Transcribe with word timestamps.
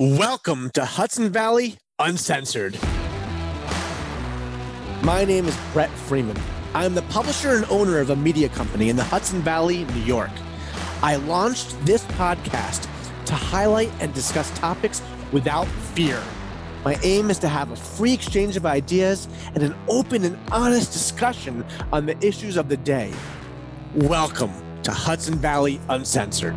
Welcome 0.00 0.70
to 0.74 0.84
Hudson 0.84 1.30
Valley 1.30 1.76
Uncensored. 1.98 2.78
My 5.02 5.24
name 5.24 5.46
is 5.46 5.58
Brett 5.72 5.90
Freeman. 5.90 6.38
I'm 6.72 6.94
the 6.94 7.02
publisher 7.02 7.56
and 7.56 7.64
owner 7.64 7.98
of 7.98 8.10
a 8.10 8.14
media 8.14 8.48
company 8.48 8.90
in 8.90 8.94
the 8.94 9.02
Hudson 9.02 9.42
Valley, 9.42 9.86
New 9.86 10.02
York. 10.02 10.30
I 11.02 11.16
launched 11.16 11.84
this 11.84 12.04
podcast 12.04 12.86
to 13.24 13.34
highlight 13.34 13.90
and 13.98 14.14
discuss 14.14 14.56
topics 14.56 15.02
without 15.32 15.66
fear. 15.66 16.22
My 16.84 16.96
aim 17.02 17.28
is 17.28 17.40
to 17.40 17.48
have 17.48 17.72
a 17.72 17.76
free 17.76 18.12
exchange 18.12 18.56
of 18.56 18.66
ideas 18.66 19.26
and 19.54 19.64
an 19.64 19.74
open 19.88 20.24
and 20.24 20.38
honest 20.52 20.92
discussion 20.92 21.66
on 21.92 22.06
the 22.06 22.16
issues 22.24 22.56
of 22.56 22.68
the 22.68 22.76
day. 22.76 23.12
Welcome 23.96 24.52
to 24.84 24.92
Hudson 24.92 25.34
Valley 25.38 25.80
Uncensored. 25.88 26.54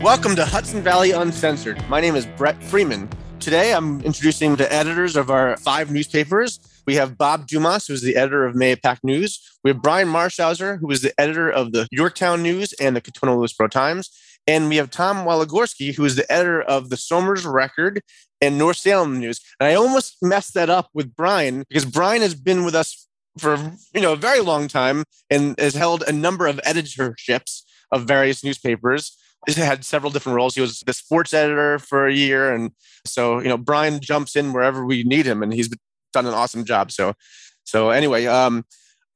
Welcome 0.00 0.36
to 0.36 0.44
Hudson 0.44 0.80
Valley 0.80 1.10
Uncensored. 1.10 1.82
My 1.88 2.00
name 2.00 2.14
is 2.14 2.24
Brett 2.24 2.62
Freeman. 2.62 3.08
Today 3.40 3.74
I'm 3.74 4.00
introducing 4.02 4.54
the 4.54 4.72
editors 4.72 5.16
of 5.16 5.28
our 5.28 5.56
five 5.56 5.90
newspapers. 5.90 6.60
We 6.86 6.94
have 6.94 7.18
Bob 7.18 7.48
Dumas, 7.48 7.88
who's 7.88 8.02
the 8.02 8.14
editor 8.14 8.46
of 8.46 8.54
Mahopac 8.54 8.98
News. 9.02 9.58
We 9.64 9.70
have 9.70 9.82
Brian 9.82 10.06
Marschhauser, 10.06 10.78
who 10.78 10.88
is 10.92 11.02
the 11.02 11.20
editor 11.20 11.50
of 11.50 11.72
the 11.72 11.88
Yorktown 11.90 12.44
News 12.44 12.72
and 12.74 12.94
the 12.94 13.00
Katonah 13.00 13.36
Lewisboro 13.36 13.68
Times. 13.68 14.08
And 14.46 14.68
we 14.68 14.76
have 14.76 14.88
Tom 14.88 15.26
Waligorski, 15.26 15.96
who 15.96 16.04
is 16.04 16.14
the 16.14 16.30
editor 16.30 16.62
of 16.62 16.90
the 16.90 16.96
Somers 16.96 17.44
Record 17.44 18.00
and 18.40 18.56
North 18.56 18.76
Salem 18.76 19.18
News. 19.18 19.40
And 19.58 19.66
I 19.66 19.74
almost 19.74 20.18
messed 20.22 20.54
that 20.54 20.70
up 20.70 20.90
with 20.94 21.16
Brian 21.16 21.64
because 21.68 21.84
Brian 21.84 22.22
has 22.22 22.36
been 22.36 22.64
with 22.64 22.76
us 22.76 23.08
for 23.36 23.56
you 23.92 24.00
know 24.00 24.12
a 24.12 24.16
very 24.16 24.40
long 24.40 24.68
time 24.68 25.02
and 25.28 25.58
has 25.58 25.74
held 25.74 26.04
a 26.06 26.12
number 26.12 26.46
of 26.46 26.60
editorships 26.64 27.62
of 27.90 28.04
various 28.04 28.44
newspapers 28.44 29.16
had 29.46 29.84
several 29.84 30.12
different 30.12 30.36
roles. 30.36 30.54
He 30.54 30.60
was 30.60 30.80
the 30.80 30.92
sports 30.92 31.32
editor 31.32 31.78
for 31.78 32.06
a 32.06 32.14
year, 32.14 32.52
and 32.52 32.72
so 33.06 33.40
you 33.40 33.48
know 33.48 33.56
Brian 33.58 34.00
jumps 34.00 34.36
in 34.36 34.52
wherever 34.52 34.84
we 34.84 35.04
need 35.04 35.26
him, 35.26 35.42
and 35.42 35.52
he's 35.52 35.68
done 36.12 36.26
an 36.26 36.34
awesome 36.34 36.64
job. 36.64 36.90
So, 36.90 37.14
so 37.64 37.90
anyway, 37.90 38.26
um, 38.26 38.64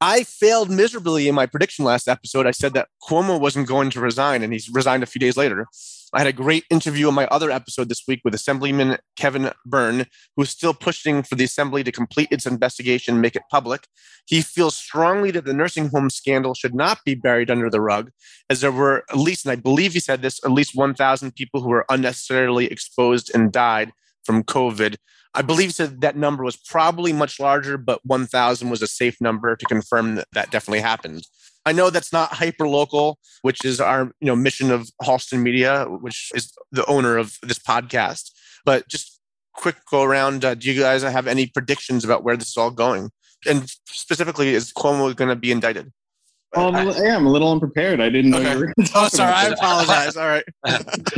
I 0.00 0.24
failed 0.24 0.70
miserably 0.70 1.28
in 1.28 1.34
my 1.34 1.46
prediction 1.46 1.84
last 1.84 2.08
episode. 2.08 2.46
I 2.46 2.50
said 2.50 2.74
that 2.74 2.88
Cuomo 3.08 3.38
wasn't 3.40 3.68
going 3.68 3.90
to 3.90 4.00
resign, 4.00 4.42
and 4.42 4.52
he's 4.52 4.68
resigned 4.68 5.02
a 5.02 5.06
few 5.06 5.20
days 5.20 5.36
later. 5.36 5.66
I 6.14 6.18
had 6.18 6.26
a 6.26 6.32
great 6.32 6.64
interview 6.68 7.08
on 7.08 7.14
my 7.14 7.26
other 7.28 7.50
episode 7.50 7.88
this 7.88 8.02
week 8.06 8.20
with 8.22 8.34
Assemblyman 8.34 8.98
Kevin 9.16 9.50
Byrne, 9.64 10.04
who's 10.36 10.50
still 10.50 10.74
pushing 10.74 11.22
for 11.22 11.36
the 11.36 11.44
Assembly 11.44 11.82
to 11.82 11.90
complete 11.90 12.28
its 12.30 12.44
investigation 12.44 13.14
and 13.14 13.22
make 13.22 13.34
it 13.34 13.44
public. 13.50 13.86
He 14.26 14.42
feels 14.42 14.76
strongly 14.76 15.30
that 15.30 15.46
the 15.46 15.54
nursing 15.54 15.88
home 15.88 16.10
scandal 16.10 16.52
should 16.52 16.74
not 16.74 16.98
be 17.06 17.14
buried 17.14 17.50
under 17.50 17.70
the 17.70 17.80
rug, 17.80 18.10
as 18.50 18.60
there 18.60 18.70
were 18.70 19.04
at 19.08 19.16
least, 19.16 19.46
and 19.46 19.52
I 19.52 19.56
believe 19.56 19.94
he 19.94 20.00
said 20.00 20.20
this, 20.20 20.38
at 20.44 20.50
least 20.50 20.76
1,000 20.76 21.34
people 21.34 21.62
who 21.62 21.70
were 21.70 21.86
unnecessarily 21.88 22.66
exposed 22.66 23.30
and 23.34 23.50
died 23.50 23.92
from 24.22 24.44
COVID. 24.44 24.96
I 25.34 25.40
believe 25.40 25.72
said 25.72 26.02
that 26.02 26.14
number 26.14 26.44
was 26.44 26.58
probably 26.58 27.14
much 27.14 27.40
larger, 27.40 27.78
but 27.78 28.04
1,000 28.04 28.68
was 28.68 28.82
a 28.82 28.86
safe 28.86 29.16
number 29.18 29.56
to 29.56 29.64
confirm 29.64 30.16
that 30.16 30.28
that 30.32 30.50
definitely 30.50 30.80
happened. 30.80 31.26
I 31.64 31.72
know 31.72 31.90
that's 31.90 32.12
not 32.12 32.32
hyper 32.32 32.66
local, 32.66 33.18
which 33.42 33.64
is 33.64 33.80
our 33.80 34.12
you 34.20 34.26
know 34.26 34.36
mission 34.36 34.70
of 34.70 34.88
Halston 35.02 35.42
Media, 35.42 35.84
which 35.84 36.30
is 36.34 36.52
the 36.70 36.84
owner 36.86 37.16
of 37.16 37.36
this 37.42 37.58
podcast. 37.58 38.30
But 38.64 38.88
just 38.88 39.20
quick 39.54 39.76
go 39.90 40.02
around. 40.02 40.44
Uh, 40.44 40.54
do 40.54 40.70
you 40.70 40.80
guys 40.80 41.02
have 41.02 41.26
any 41.26 41.46
predictions 41.46 42.04
about 42.04 42.24
where 42.24 42.36
this 42.36 42.48
is 42.48 42.56
all 42.56 42.70
going? 42.70 43.10
And 43.46 43.68
specifically, 43.86 44.54
is 44.54 44.72
Cuomo 44.72 45.14
going 45.14 45.30
to 45.30 45.36
be 45.36 45.50
indicted? 45.50 45.92
Well, 46.54 46.76
I'm, 46.76 46.88
yeah, 46.88 47.16
I'm 47.16 47.26
a 47.26 47.30
little 47.30 47.50
unprepared. 47.50 48.00
I 48.00 48.10
didn't 48.10 48.30
know 48.30 48.38
okay. 48.38 48.52
you 48.52 48.58
were 48.58 48.64
going. 48.66 48.88
Oh, 48.94 49.08
sorry, 49.08 49.32
I 49.32 49.46
apologize. 49.48 50.16
All 50.16 50.28
right. 50.28 50.44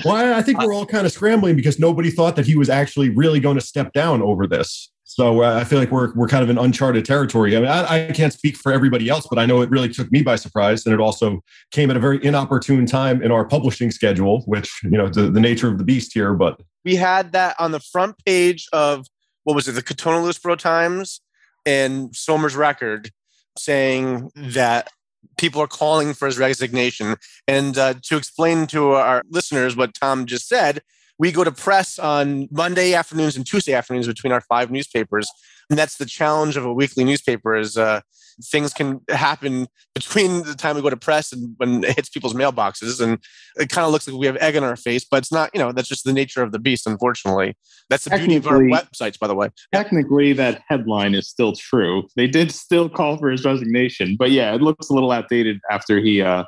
well, 0.05 0.35
I 0.35 0.43
think 0.43 0.63
we're 0.63 0.73
all 0.73 0.87
kind 0.87 1.07
of 1.07 1.13
scrambling 1.13 1.57
because 1.57 1.79
nobody 1.79 2.11
thought 2.11 2.37
that 2.37 2.47
he 2.47 2.57
was 2.57 2.71
actually 2.71 3.11
really 3.11 3.41
going 3.41 3.57
to 3.57 3.65
step 3.65 3.93
down 3.93 4.23
over 4.23 4.47
this. 4.47 4.93
So 5.15 5.45
uh, 5.45 5.55
I 5.61 5.63
feel 5.63 5.79
like 5.79 5.93
we're 5.93 6.13
we're 6.15 6.27
kind 6.27 6.43
of 6.43 6.51
in 6.51 6.59
uncharted 6.59 7.05
territory. 7.05 7.57
I 7.57 7.61
mean, 7.61 7.69
I, 7.69 8.09
I, 8.09 8.13
can't 8.13 8.33
speak 8.33 8.57
for 8.57 8.73
everybody 8.73 9.09
else, 9.09 9.29
but 9.31 9.39
I 9.39 9.47
know 9.47 9.63
it 9.63 9.71
really 9.71 9.89
took 9.89 10.11
me 10.11 10.23
by 10.23 10.35
surprise, 10.35 10.85
and 10.85 10.93
it 10.93 10.99
also 10.99 11.41
came 11.71 11.89
at 11.93 11.97
a 11.97 12.01
very 12.01 12.19
inopportune 12.25 12.85
time 12.85 13.23
in 13.23 13.31
our 13.31 13.45
publishing 13.45 13.93
schedule, 13.93 14.43
which 14.47 14.81
you 14.83 14.99
know 14.99 15.09
the, 15.09 15.31
the 15.31 15.39
nature 15.39 15.69
of 15.69 15.79
the 15.79 15.85
beast 15.85 16.13
here. 16.15 16.35
But 16.35 16.61
we 16.85 16.97
had 16.97 17.31
that 17.31 17.55
on 17.61 17.71
the 17.71 17.79
front 17.79 18.17
page 18.27 18.67
of 18.73 19.07
what 19.45 19.55
was 19.55 19.69
it, 19.69 19.73
the 19.73 19.85
Katonah 19.85 20.25
Lewisboro 20.25 20.59
Times 20.59 21.21
and 21.65 22.15
Somers 22.15 22.57
Record, 22.57 23.13
saying 23.57 24.33
that 24.35 24.91
people 25.39 25.63
are 25.63 25.69
calling 25.69 26.13
for 26.13 26.27
his 26.27 26.39
resignation. 26.39 27.15
And 27.47 27.79
uh, 27.79 27.95
to 28.03 28.17
explain 28.17 28.67
to 28.69 28.95
our 28.95 29.23
listeners 29.31 29.77
what 29.77 29.95
Tom 29.95 30.27
just 30.27 30.49
said, 30.49 30.83
we 31.19 31.33
go 31.33 31.45
to 31.45 31.53
press 31.53 31.99
on 31.99 32.49
Monday 32.51 32.95
afternoons 32.95 33.37
and 33.37 33.47
Tuesday 33.47 33.73
afternoons 33.73 34.07
between 34.07 34.33
our 34.33 34.41
five 34.43 34.71
newspapers. 34.71 35.29
And 35.71 35.79
that's 35.79 35.97
the 35.97 36.07
challenge 36.07 36.57
of 36.57 36.65
a 36.65 36.73
weekly 36.73 37.05
newspaper 37.05 37.57
is 37.57 37.79
uh, 37.79 38.01
things 38.43 38.75
can 38.75 39.01
happen 39.09 39.67
between 39.95 40.43
the 40.43 40.55
time 40.55 40.77
we 40.77 40.83
go 40.83 40.91
to 40.91 40.97
press 40.97 41.33
and 41.33 41.55
when 41.57 41.85
it 41.85 41.95
hits 41.95 42.09
people's 42.09 42.35
mailboxes. 42.35 43.01
And 43.01 43.19
it 43.57 43.71
kind 43.71 43.87
of 43.87 43.93
looks 43.93 44.07
like 44.07 44.17
we 44.17 44.27
have 44.27 44.37
egg 44.39 44.57
on 44.57 44.65
our 44.65 44.77
face, 44.77 45.05
but 45.09 45.19
it's 45.19 45.33
not, 45.33 45.51
you 45.55 45.61
know, 45.61 45.73
that's 45.73 45.89
just 45.89 46.05
the 46.05 46.13
nature 46.13 46.43
of 46.43 46.53
the 46.53 46.59
beast, 46.59 46.87
unfortunately. 46.87 47.57
That's 47.89 48.05
the 48.05 48.17
beauty 48.17 48.37
of 48.37 48.47
our 48.47 48.59
websites, 48.59 49.19
by 49.19 49.27
the 49.27 49.35
way. 49.35 49.51
Technically, 49.73 50.33
that 50.35 50.63
headline 50.69 51.15
is 51.15 51.29
still 51.29 51.53
true. 51.53 52.09
They 52.17 52.27
did 52.27 52.51
still 52.51 52.89
call 52.89 53.17
for 53.19 53.31
his 53.31 53.45
resignation, 53.45 54.17
but 54.19 54.31
yeah, 54.31 54.55
it 54.55 54.63
looks 54.63 54.91
a 54.91 54.95
little 54.95 55.13
outdated 55.13 55.61
after 55.71 56.01
he 56.01 56.23
uh, 56.23 56.45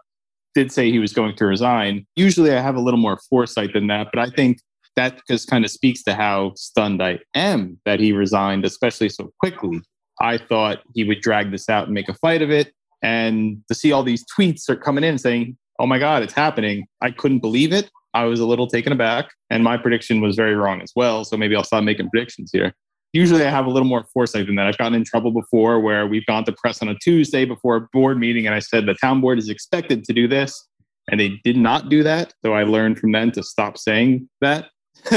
did 0.56 0.72
say 0.72 0.90
he 0.90 0.98
was 0.98 1.12
going 1.12 1.36
to 1.36 1.44
resign. 1.44 2.06
Usually 2.16 2.50
I 2.50 2.62
have 2.62 2.76
a 2.76 2.80
little 2.80 2.98
more 2.98 3.18
foresight 3.28 3.74
than 3.74 3.88
that, 3.88 4.08
but 4.10 4.26
I 4.26 4.30
think 4.30 4.58
that 4.96 5.20
just 5.28 5.50
kind 5.50 5.66
of 5.66 5.70
speaks 5.70 6.02
to 6.04 6.14
how 6.14 6.54
stunned 6.56 7.02
I 7.02 7.18
am 7.34 7.78
that 7.84 8.00
he 8.00 8.12
resigned, 8.12 8.64
especially 8.64 9.10
so 9.10 9.30
quickly. 9.38 9.82
I 10.18 10.38
thought 10.38 10.78
he 10.94 11.04
would 11.04 11.20
drag 11.20 11.50
this 11.50 11.68
out 11.68 11.84
and 11.84 11.92
make 11.94 12.08
a 12.08 12.14
fight 12.14 12.40
of 12.40 12.50
it. 12.50 12.72
And 13.02 13.62
to 13.68 13.74
see 13.74 13.92
all 13.92 14.02
these 14.02 14.24
tweets 14.24 14.70
are 14.70 14.76
coming 14.76 15.04
in 15.04 15.18
saying, 15.18 15.58
oh 15.78 15.86
my 15.86 15.98
God, 15.98 16.22
it's 16.22 16.32
happening. 16.32 16.86
I 17.02 17.10
couldn't 17.10 17.40
believe 17.40 17.74
it. 17.74 17.90
I 18.14 18.24
was 18.24 18.40
a 18.40 18.46
little 18.46 18.66
taken 18.66 18.94
aback. 18.94 19.28
And 19.50 19.62
my 19.62 19.76
prediction 19.76 20.22
was 20.22 20.36
very 20.36 20.54
wrong 20.54 20.80
as 20.80 20.92
well. 20.96 21.26
So 21.26 21.36
maybe 21.36 21.54
I'll 21.54 21.64
stop 21.64 21.84
making 21.84 22.08
predictions 22.08 22.48
here 22.50 22.72
usually 23.12 23.44
I 23.44 23.50
have 23.50 23.66
a 23.66 23.70
little 23.70 23.88
more 23.88 24.04
foresight 24.12 24.46
than 24.46 24.56
that. 24.56 24.66
I've 24.66 24.78
gotten 24.78 24.94
in 24.94 25.04
trouble 25.04 25.32
before 25.32 25.80
where 25.80 26.06
we've 26.06 26.26
gone 26.26 26.44
to 26.44 26.52
press 26.52 26.82
on 26.82 26.88
a 26.88 26.94
Tuesday 27.02 27.44
before 27.44 27.76
a 27.76 27.80
board 27.92 28.18
meeting 28.18 28.46
and 28.46 28.54
I 28.54 28.58
said 28.58 28.86
the 28.86 28.94
town 28.94 29.20
board 29.20 29.38
is 29.38 29.48
expected 29.48 30.04
to 30.04 30.12
do 30.12 30.28
this 30.28 30.68
and 31.10 31.20
they 31.20 31.40
did 31.44 31.56
not 31.56 31.88
do 31.88 32.02
that. 32.02 32.32
So 32.44 32.52
I 32.52 32.64
learned 32.64 32.98
from 32.98 33.12
then 33.12 33.30
to 33.32 33.42
stop 33.42 33.78
saying 33.78 34.28
that. 34.40 34.66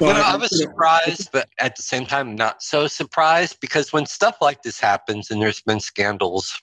well, 0.00 0.22
I 0.22 0.36
was 0.36 0.58
surprised, 0.60 1.30
but 1.32 1.48
at 1.58 1.76
the 1.76 1.82
same 1.82 2.04
time, 2.04 2.34
not 2.34 2.62
so 2.62 2.86
surprised 2.88 3.58
because 3.60 3.92
when 3.92 4.06
stuff 4.06 4.36
like 4.40 4.62
this 4.62 4.80
happens 4.80 5.30
and 5.30 5.40
there's 5.40 5.62
been 5.62 5.80
scandals 5.80 6.60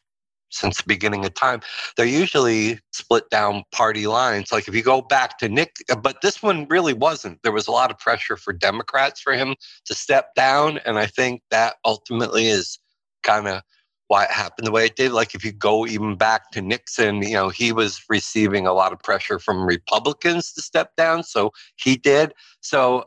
since 0.49 0.77
the 0.77 0.83
beginning 0.87 1.25
of 1.25 1.33
time. 1.33 1.61
They're 1.95 2.05
usually 2.05 2.79
split 2.91 3.29
down 3.29 3.63
party 3.71 4.07
lines. 4.07 4.51
Like 4.51 4.67
if 4.67 4.75
you 4.75 4.83
go 4.83 5.01
back 5.01 5.37
to 5.39 5.49
Nick, 5.49 5.77
uh, 5.89 5.95
but 5.95 6.21
this 6.21 6.41
one 6.43 6.67
really 6.69 6.93
wasn't. 6.93 7.41
There 7.43 7.51
was 7.51 7.67
a 7.67 7.71
lot 7.71 7.91
of 7.91 7.99
pressure 7.99 8.37
for 8.37 8.53
Democrats 8.53 9.21
for 9.21 9.33
him 9.33 9.55
to 9.85 9.93
step 9.93 10.35
down. 10.35 10.79
And 10.85 10.97
I 10.97 11.05
think 11.05 11.41
that 11.51 11.75
ultimately 11.85 12.47
is 12.47 12.79
kind 13.23 13.47
of 13.47 13.61
why 14.07 14.23
it 14.23 14.31
happened 14.31 14.65
the 14.65 14.71
way 14.71 14.87
it 14.87 14.95
did. 14.95 15.11
Like 15.11 15.35
if 15.35 15.45
you 15.45 15.51
go 15.51 15.85
even 15.85 16.15
back 16.15 16.49
to 16.51 16.61
Nixon, 16.61 17.21
you 17.21 17.33
know, 17.33 17.49
he 17.49 17.71
was 17.71 18.01
receiving 18.09 18.65
a 18.65 18.73
lot 18.73 18.91
of 18.91 18.99
pressure 18.99 19.37
from 19.37 19.65
Republicans 19.65 20.51
to 20.53 20.61
step 20.63 20.95
down. 20.95 21.23
So 21.23 21.51
he 21.75 21.95
did. 21.95 22.33
So 22.61 23.05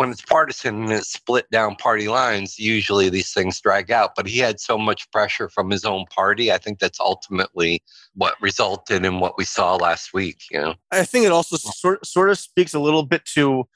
when 0.00 0.10
it's 0.10 0.22
partisan 0.22 0.84
and 0.84 0.92
it's 0.92 1.12
split 1.12 1.44
down 1.50 1.76
party 1.76 2.08
lines, 2.08 2.58
usually 2.58 3.10
these 3.10 3.34
things 3.34 3.60
drag 3.60 3.90
out. 3.90 4.12
But 4.16 4.26
he 4.26 4.38
had 4.38 4.58
so 4.58 4.78
much 4.78 5.10
pressure 5.10 5.50
from 5.50 5.68
his 5.68 5.84
own 5.84 6.06
party. 6.06 6.50
I 6.50 6.56
think 6.56 6.78
that's 6.78 6.98
ultimately 6.98 7.82
what 8.14 8.34
resulted 8.40 9.04
in 9.04 9.20
what 9.20 9.36
we 9.36 9.44
saw 9.44 9.76
last 9.76 10.14
week. 10.14 10.44
You 10.50 10.58
know, 10.58 10.74
I 10.90 11.04
think 11.04 11.26
it 11.26 11.32
also 11.32 11.58
sort 11.58 12.06
sort 12.06 12.30
of 12.30 12.38
speaks 12.38 12.72
a 12.72 12.80
little 12.80 13.02
bit 13.02 13.26
to, 13.34 13.68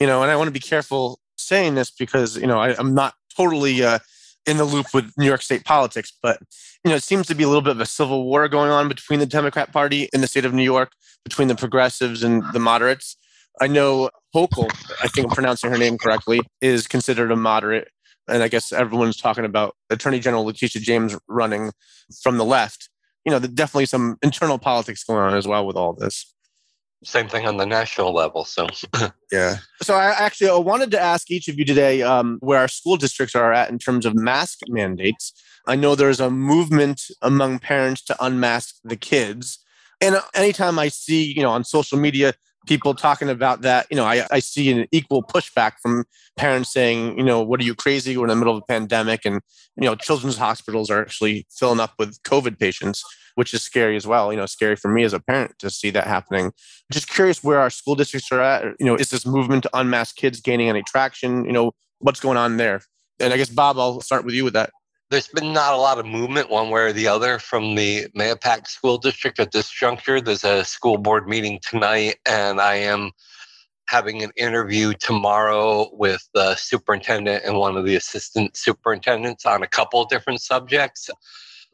you 0.00 0.06
know, 0.08 0.20
and 0.20 0.32
I 0.32 0.34
want 0.34 0.48
to 0.48 0.52
be 0.52 0.58
careful 0.58 1.20
saying 1.36 1.76
this 1.76 1.92
because 1.92 2.36
you 2.36 2.48
know 2.48 2.58
I, 2.58 2.76
am 2.76 2.92
not 2.92 3.14
totally 3.36 3.84
uh, 3.84 4.00
in 4.46 4.56
the 4.56 4.64
loop 4.64 4.92
with 4.92 5.16
New 5.16 5.26
York 5.26 5.42
State 5.42 5.64
politics, 5.64 6.12
but 6.20 6.40
you 6.84 6.90
know 6.90 6.96
it 6.96 7.04
seems 7.04 7.28
to 7.28 7.36
be 7.36 7.44
a 7.44 7.46
little 7.46 7.62
bit 7.62 7.76
of 7.76 7.80
a 7.80 7.86
civil 7.86 8.24
war 8.24 8.48
going 8.48 8.72
on 8.72 8.88
between 8.88 9.20
the 9.20 9.26
Democrat 9.26 9.72
Party 9.72 10.08
in 10.12 10.22
the 10.22 10.26
state 10.26 10.44
of 10.44 10.52
New 10.52 10.64
York, 10.64 10.90
between 11.22 11.46
the 11.46 11.54
progressives 11.54 12.24
and 12.24 12.42
the 12.52 12.58
moderates 12.58 13.16
I 13.60 13.66
know 13.66 14.10
Hochul, 14.34 14.70
I 15.02 15.08
think 15.08 15.28
I'm 15.28 15.34
pronouncing 15.34 15.70
her 15.70 15.78
name 15.78 15.98
correctly, 15.98 16.40
is 16.60 16.86
considered 16.86 17.30
a 17.30 17.36
moderate. 17.36 17.88
And 18.28 18.42
I 18.42 18.48
guess 18.48 18.72
everyone's 18.72 19.16
talking 19.16 19.44
about 19.44 19.74
Attorney 19.90 20.20
General 20.20 20.44
Letitia 20.44 20.82
James 20.82 21.16
running 21.28 21.72
from 22.22 22.36
the 22.36 22.44
left. 22.44 22.90
You 23.24 23.32
know, 23.32 23.38
definitely 23.40 23.86
some 23.86 24.16
internal 24.22 24.58
politics 24.58 25.04
going 25.04 25.20
on 25.20 25.34
as 25.34 25.46
well 25.46 25.66
with 25.66 25.76
all 25.76 25.94
this. 25.94 26.34
Same 27.04 27.28
thing 27.28 27.46
on 27.46 27.58
the 27.58 27.66
national 27.66 28.12
level. 28.12 28.44
So, 28.44 28.66
yeah. 29.32 29.58
So, 29.82 29.94
I 29.94 30.06
actually 30.06 30.50
I 30.50 30.56
wanted 30.56 30.90
to 30.90 31.00
ask 31.00 31.30
each 31.30 31.48
of 31.48 31.58
you 31.58 31.64
today 31.64 32.02
um, 32.02 32.38
where 32.40 32.58
our 32.58 32.68
school 32.68 32.96
districts 32.96 33.36
are 33.36 33.52
at 33.52 33.70
in 33.70 33.78
terms 33.78 34.04
of 34.04 34.14
mask 34.14 34.58
mandates. 34.68 35.32
I 35.66 35.76
know 35.76 35.94
there's 35.94 36.20
a 36.20 36.30
movement 36.30 37.02
among 37.22 37.60
parents 37.60 38.02
to 38.06 38.16
unmask 38.24 38.76
the 38.82 38.96
kids. 38.96 39.58
And 40.00 40.16
anytime 40.34 40.78
I 40.78 40.88
see, 40.88 41.32
you 41.32 41.42
know, 41.42 41.50
on 41.50 41.62
social 41.62 41.98
media, 41.98 42.34
people 42.66 42.94
talking 42.94 43.28
about 43.28 43.62
that, 43.62 43.86
you 43.90 43.96
know, 43.96 44.04
I, 44.04 44.26
I 44.30 44.38
see 44.40 44.70
an 44.70 44.86
equal 44.92 45.22
pushback 45.22 45.74
from 45.82 46.04
parents 46.36 46.72
saying, 46.72 47.16
you 47.16 47.24
know, 47.24 47.42
what 47.42 47.60
are 47.60 47.64
you 47.64 47.74
crazy? 47.74 48.16
We're 48.16 48.24
in 48.24 48.28
the 48.28 48.36
middle 48.36 48.56
of 48.56 48.62
a 48.62 48.72
pandemic 48.72 49.24
and, 49.24 49.40
you 49.76 49.86
know, 49.86 49.94
children's 49.94 50.36
hospitals 50.36 50.90
are 50.90 51.00
actually 51.00 51.46
filling 51.50 51.80
up 51.80 51.94
with 51.98 52.22
COVID 52.22 52.58
patients, 52.58 53.02
which 53.36 53.54
is 53.54 53.62
scary 53.62 53.96
as 53.96 54.06
well. 54.06 54.32
You 54.32 54.38
know, 54.38 54.46
scary 54.46 54.76
for 54.76 54.90
me 54.90 55.04
as 55.04 55.12
a 55.12 55.20
parent 55.20 55.58
to 55.60 55.70
see 55.70 55.90
that 55.90 56.06
happening. 56.06 56.52
Just 56.92 57.08
curious 57.08 57.42
where 57.42 57.60
our 57.60 57.70
school 57.70 57.94
districts 57.94 58.30
are 58.32 58.40
at. 58.40 58.64
You 58.78 58.86
know, 58.86 58.96
is 58.96 59.10
this 59.10 59.24
movement 59.24 59.62
to 59.62 59.70
unmask 59.72 60.16
kids 60.16 60.40
gaining 60.40 60.68
any 60.68 60.82
traction? 60.82 61.44
You 61.44 61.52
know, 61.52 61.72
what's 62.00 62.20
going 62.20 62.36
on 62.36 62.56
there? 62.56 62.82
And 63.20 63.32
I 63.32 63.36
guess, 63.36 63.48
Bob, 63.48 63.78
I'll 63.78 64.00
start 64.00 64.24
with 64.24 64.34
you 64.34 64.44
with 64.44 64.54
that 64.54 64.70
there's 65.10 65.28
been 65.28 65.52
not 65.52 65.72
a 65.72 65.78
lot 65.78 65.98
of 65.98 66.06
movement 66.06 66.50
one 66.50 66.70
way 66.70 66.82
or 66.82 66.92
the 66.92 67.08
other 67.08 67.38
from 67.38 67.74
the 67.74 68.08
Mahopac 68.16 68.66
School 68.66 68.98
District 68.98 69.38
at 69.38 69.52
this 69.52 69.70
juncture. 69.70 70.20
There's 70.20 70.44
a 70.44 70.64
school 70.64 70.98
board 70.98 71.26
meeting 71.26 71.60
tonight, 71.62 72.16
and 72.26 72.60
I 72.60 72.74
am 72.74 73.12
having 73.88 74.22
an 74.22 74.32
interview 74.36 74.92
tomorrow 74.92 75.88
with 75.94 76.28
the 76.34 76.54
superintendent 76.56 77.42
and 77.44 77.56
one 77.56 77.76
of 77.78 77.86
the 77.86 77.96
assistant 77.96 78.54
superintendents 78.54 79.46
on 79.46 79.62
a 79.62 79.66
couple 79.66 80.02
of 80.02 80.10
different 80.10 80.42
subjects. 80.42 81.08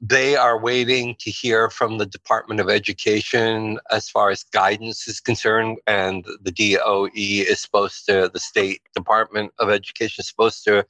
They 0.01 0.37
are 0.37 0.61
waiting 0.61 1.17
to 1.19 1.31
hear 1.31 1.71
from 1.71 1.99
the 1.99 2.07
Department 2.07 2.61
of 2.61 2.69
Education 2.69 3.81
as 3.91 4.09
far 4.09 4.31
as 4.31 4.45
guidance 4.45 5.09
is 5.09 5.19
concerned, 5.19 5.79
and 5.89 6.25
the 6.43 6.53
DOE 6.53 7.09
is 7.15 7.61
supposed 7.61 8.07
to, 8.07 8.31
the 8.33 8.41
State 8.41 8.83
Department 8.95 9.53
of 9.59 9.71
Education 9.71 10.23
is 10.23 10.29
supposed 10.29 10.63
to 10.65 10.87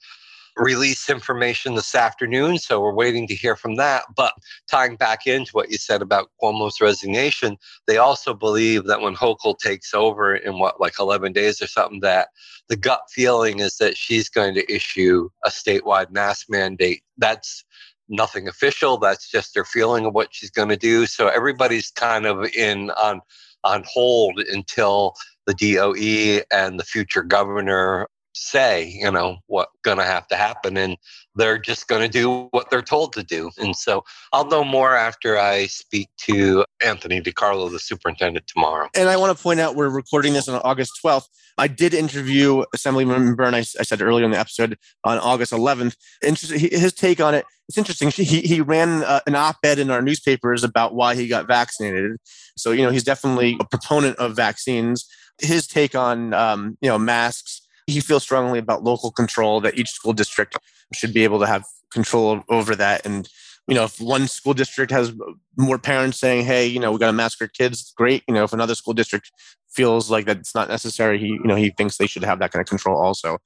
release 0.56 1.10
information 1.10 1.74
this 1.74 1.94
afternoon. 1.94 2.58
So 2.58 2.80
we're 2.80 2.94
waiting 2.94 3.26
to 3.28 3.34
hear 3.34 3.56
from 3.56 3.76
that. 3.76 4.04
But 4.16 4.32
tying 4.70 4.96
back 4.96 5.26
into 5.26 5.50
what 5.52 5.70
you 5.70 5.78
said 5.78 6.02
about 6.02 6.30
Cuomo's 6.42 6.80
resignation, 6.80 7.56
they 7.86 7.96
also 7.96 8.34
believe 8.34 8.84
that 8.84 9.00
when 9.00 9.14
Hochul 9.14 9.58
takes 9.58 9.92
over 9.94 10.34
in 10.34 10.58
what, 10.58 10.80
like 10.80 10.98
11 10.98 11.32
days 11.32 11.60
or 11.60 11.66
something, 11.66 12.00
that 12.00 12.28
the 12.68 12.76
gut 12.76 13.02
feeling 13.10 13.60
is 13.60 13.76
that 13.78 13.96
she's 13.96 14.28
going 14.28 14.54
to 14.54 14.72
issue 14.72 15.28
a 15.44 15.50
statewide 15.50 16.10
mask 16.10 16.46
mandate. 16.48 17.02
That's 17.18 17.64
nothing 18.08 18.48
official. 18.48 18.98
That's 18.98 19.30
just 19.30 19.54
their 19.54 19.64
feeling 19.64 20.06
of 20.06 20.14
what 20.14 20.28
she's 20.32 20.50
going 20.50 20.68
to 20.68 20.76
do. 20.76 21.06
So 21.06 21.28
everybody's 21.28 21.90
kind 21.90 22.26
of 22.26 22.44
in 22.54 22.90
on 22.90 23.20
on 23.64 23.82
hold 23.86 24.38
until 24.40 25.14
the 25.46 25.54
DOE 25.54 26.44
and 26.54 26.78
the 26.78 26.84
future 26.84 27.22
governor 27.22 28.08
say, 28.34 28.84
you 28.86 29.10
know, 29.10 29.38
what's 29.46 29.72
going 29.82 29.98
to 29.98 30.04
have 30.04 30.26
to 30.28 30.36
happen. 30.36 30.76
And 30.76 30.96
they're 31.34 31.58
just 31.58 31.88
going 31.88 32.02
to 32.02 32.08
do 32.08 32.48
what 32.50 32.70
they're 32.70 32.82
told 32.82 33.12
to 33.14 33.22
do. 33.22 33.50
And 33.58 33.74
so 33.76 34.04
I'll 34.32 34.46
know 34.46 34.64
more 34.64 34.94
after 34.94 35.38
I 35.38 35.66
speak 35.66 36.08
to 36.22 36.64
Anthony 36.84 37.20
DiCarlo, 37.20 37.70
the 37.70 37.78
superintendent, 37.78 38.46
tomorrow. 38.46 38.88
And 38.94 39.08
I 39.08 39.16
want 39.16 39.36
to 39.36 39.42
point 39.42 39.60
out 39.60 39.76
we're 39.76 39.88
recording 39.88 40.32
this 40.32 40.48
on 40.48 40.60
August 40.64 40.92
12th. 41.04 41.26
I 41.56 41.68
did 41.68 41.94
interview 41.94 42.64
Assemblyman 42.74 43.36
Byrne, 43.36 43.54
I, 43.54 43.58
I 43.58 43.82
said 43.82 44.02
earlier 44.02 44.24
in 44.24 44.32
the 44.32 44.38
episode, 44.38 44.76
on 45.04 45.18
August 45.18 45.52
11th. 45.52 45.94
Interesting, 46.22 46.58
his 46.58 46.92
take 46.92 47.20
on 47.20 47.34
it, 47.34 47.44
it's 47.68 47.78
interesting. 47.78 48.10
He, 48.10 48.40
he 48.40 48.60
ran 48.60 49.04
uh, 49.04 49.20
an 49.26 49.36
op 49.36 49.56
ed 49.62 49.78
in 49.78 49.90
our 49.90 50.02
newspapers 50.02 50.64
about 50.64 50.94
why 50.94 51.14
he 51.14 51.28
got 51.28 51.46
vaccinated. 51.46 52.16
So, 52.56 52.72
you 52.72 52.82
know, 52.82 52.90
he's 52.90 53.04
definitely 53.04 53.56
a 53.60 53.64
proponent 53.64 54.16
of 54.18 54.34
vaccines. 54.34 55.06
His 55.40 55.66
take 55.66 55.94
on, 55.94 56.34
um, 56.34 56.76
you 56.80 56.88
know, 56.88 56.98
masks 56.98 57.63
he 57.86 58.00
feels 58.00 58.22
strongly 58.22 58.58
about 58.58 58.82
local 58.82 59.10
control 59.10 59.60
that 59.60 59.78
each 59.78 59.90
school 59.90 60.12
district 60.12 60.58
should 60.92 61.12
be 61.12 61.24
able 61.24 61.40
to 61.40 61.46
have 61.46 61.64
control 61.92 62.42
over 62.48 62.74
that. 62.76 63.04
And 63.04 63.28
you 63.66 63.74
know 63.74 63.84
if 63.84 64.00
one 64.00 64.26
school 64.26 64.54
district 64.54 64.92
has 64.92 65.12
more 65.56 65.78
parents 65.78 66.20
saying 66.20 66.44
hey 66.44 66.66
you 66.66 66.78
know 66.78 66.92
we 66.92 66.98
got 66.98 67.06
to 67.06 67.12
mask 67.12 67.40
our 67.40 67.48
kids 67.48 67.92
great. 67.96 68.22
You 68.28 68.34
know 68.34 68.44
if 68.44 68.52
another 68.52 68.74
school 68.74 68.94
district 68.94 69.30
feels 69.70 70.10
like 70.10 70.26
that 70.26 70.38
it's 70.38 70.54
not 70.54 70.68
necessary 70.68 71.18
he 71.18 71.26
you 71.28 71.44
know 71.44 71.56
he 71.56 71.70
thinks 71.70 71.96
they 71.96 72.06
should 72.06 72.24
have 72.24 72.38
that 72.40 72.50
kind 72.52 72.60
of 72.60 72.68
control 72.68 73.00
also. 73.00 73.38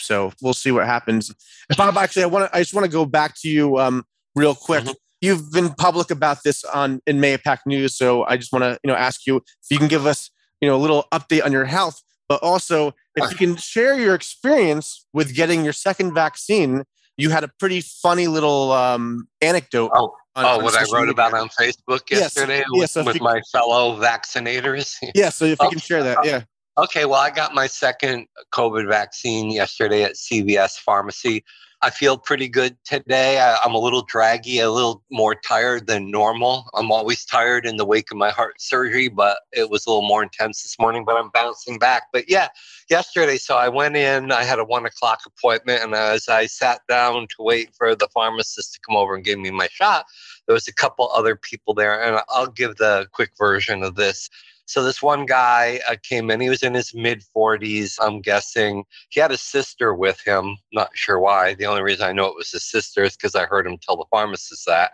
So 0.00 0.32
we'll 0.42 0.54
see 0.54 0.72
what 0.72 0.86
happens. 0.86 1.32
Bob 1.76 1.96
actually 1.96 2.24
i 2.24 2.26
want 2.26 2.50
to 2.50 2.56
i 2.56 2.60
just 2.60 2.74
want 2.74 2.84
to 2.84 2.90
go 2.90 3.04
back 3.04 3.34
to 3.40 3.48
you 3.48 3.78
um 3.78 4.04
real 4.34 4.54
quick. 4.54 4.84
Mm-hmm. 4.84 4.92
you've 5.20 5.52
been 5.52 5.70
public 5.74 6.10
about 6.10 6.38
this 6.44 6.64
on 6.64 7.00
in 7.06 7.18
Mahopac 7.18 7.58
news 7.66 7.96
so 7.96 8.24
i 8.24 8.36
just 8.36 8.52
want 8.52 8.64
to 8.64 8.78
you 8.82 8.88
know 8.88 8.96
ask 8.96 9.26
you 9.26 9.36
if 9.36 9.70
you 9.70 9.78
can 9.78 9.88
give 9.88 10.06
us 10.06 10.30
you 10.60 10.68
know 10.68 10.76
a 10.76 10.82
little 10.84 11.04
update 11.12 11.44
on 11.44 11.52
your 11.52 11.64
health 11.64 12.02
but 12.28 12.42
also 12.42 12.94
if 13.16 13.30
you 13.30 13.36
can 13.36 13.56
share 13.72 13.98
your 13.98 14.14
experience 14.14 15.06
with 15.12 15.34
getting 15.34 15.64
your 15.64 15.72
second 15.72 16.14
vaccine. 16.14 16.84
You 17.16 17.30
had 17.30 17.44
a 17.44 17.48
pretty 17.60 17.80
funny 17.80 18.26
little 18.26 18.72
um, 18.72 19.28
anecdote. 19.40 19.92
Oh, 19.94 20.14
on, 20.34 20.44
oh 20.44 20.48
on 20.58 20.64
what 20.64 20.74
I 20.74 20.82
wrote 20.92 21.06
media. 21.06 21.12
about 21.12 21.34
on 21.34 21.48
Facebook 21.48 22.10
yesterday 22.10 22.58
yes, 22.58 22.66
with, 22.70 22.80
yes, 22.80 22.92
so 22.92 23.04
with 23.04 23.20
my 23.20 23.40
fellow 23.52 24.00
vaccinators. 24.00 24.96
Yeah, 25.14 25.28
so 25.28 25.44
if 25.44 25.58
you 25.62 25.68
can 25.68 25.78
share 25.78 26.02
that, 26.02 26.18
yeah. 26.24 26.42
Okay, 26.76 27.04
well, 27.04 27.20
I 27.20 27.30
got 27.30 27.54
my 27.54 27.68
second 27.68 28.26
COVID 28.52 28.88
vaccine 28.88 29.50
yesterday 29.50 30.02
at 30.02 30.14
CVS 30.14 30.78
Pharmacy. 30.78 31.44
I 31.84 31.90
feel 31.90 32.16
pretty 32.16 32.48
good 32.48 32.78
today. 32.86 33.38
I, 33.38 33.58
am 33.62 33.74
a 33.74 33.78
little 33.78 34.00
draggy, 34.00 34.58
a 34.58 34.70
little 34.70 35.02
more 35.10 35.34
tired 35.34 35.86
than 35.86 36.10
normal. 36.10 36.70
I'm 36.72 36.90
always 36.90 37.26
tired 37.26 37.66
in 37.66 37.76
the 37.76 37.84
wake 37.84 38.10
of 38.10 38.16
my 38.16 38.30
heart 38.30 38.58
surgery, 38.58 39.08
but 39.08 39.40
it 39.52 39.68
was 39.68 39.84
a 39.84 39.90
little 39.90 40.08
more 40.08 40.22
intense 40.22 40.62
this 40.62 40.78
morning, 40.78 41.04
but 41.04 41.18
I'm 41.18 41.28
bouncing 41.34 41.78
back. 41.78 42.04
But 42.10 42.24
yeah, 42.26 42.48
yesterday, 42.88 43.36
so 43.36 43.56
I 43.56 43.68
went 43.68 43.96
in, 43.96 44.32
I 44.32 44.44
had 44.44 44.58
a 44.58 44.64
one 44.64 44.86
o'clock 44.86 45.20
appointment, 45.26 45.82
and 45.82 45.94
as 45.94 46.26
I 46.26 46.46
sat 46.46 46.80
down 46.88 47.26
to 47.36 47.36
wait 47.40 47.74
for 47.74 47.94
the 47.94 48.08
pharmacist 48.14 48.72
to 48.72 48.80
come 48.80 48.96
over 48.96 49.14
and 49.14 49.22
give 49.22 49.38
me 49.38 49.50
my 49.50 49.68
shot, 49.70 50.06
there 50.46 50.54
was 50.54 50.66
a 50.66 50.72
couple 50.72 51.10
other 51.12 51.36
people 51.36 51.74
there, 51.74 52.02
and 52.02 52.18
I'll 52.30 52.46
give 52.46 52.76
the 52.76 53.08
quick 53.12 53.32
version 53.36 53.82
of 53.82 53.96
this. 53.96 54.30
So 54.66 54.82
this 54.82 55.02
one 55.02 55.26
guy 55.26 55.80
uh, 55.88 55.96
came 56.02 56.30
in. 56.30 56.40
He 56.40 56.48
was 56.48 56.62
in 56.62 56.74
his 56.74 56.94
mid 56.94 57.22
40s. 57.36 57.96
I'm 58.00 58.20
guessing 58.20 58.84
he 59.10 59.20
had 59.20 59.30
a 59.30 59.36
sister 59.36 59.94
with 59.94 60.20
him. 60.24 60.56
Not 60.72 60.90
sure 60.94 61.18
why. 61.18 61.54
The 61.54 61.66
only 61.66 61.82
reason 61.82 62.06
I 62.06 62.12
know 62.12 62.26
it 62.26 62.36
was 62.36 62.50
his 62.50 62.64
sister 62.64 63.04
is 63.04 63.16
because 63.16 63.34
I 63.34 63.46
heard 63.46 63.66
him 63.66 63.78
tell 63.78 63.96
the 63.96 64.06
pharmacist 64.10 64.66
that. 64.66 64.92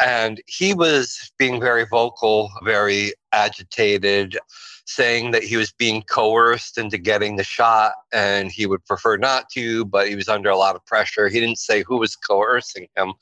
And 0.00 0.40
he 0.46 0.72
was 0.72 1.30
being 1.38 1.60
very 1.60 1.84
vocal, 1.84 2.50
very 2.64 3.12
agitated, 3.32 4.38
saying 4.86 5.30
that 5.32 5.44
he 5.44 5.56
was 5.56 5.72
being 5.72 6.02
coerced 6.02 6.78
into 6.78 6.96
getting 6.98 7.36
the 7.36 7.44
shot 7.44 7.92
and 8.12 8.50
he 8.50 8.66
would 8.66 8.84
prefer 8.86 9.16
not 9.16 9.50
to, 9.50 9.84
but 9.84 10.08
he 10.08 10.16
was 10.16 10.28
under 10.28 10.48
a 10.48 10.56
lot 10.56 10.74
of 10.74 10.84
pressure. 10.86 11.28
He 11.28 11.40
didn't 11.40 11.58
say 11.58 11.84
who 11.86 11.98
was 11.98 12.16
coercing 12.16 12.88
him. 12.96 13.12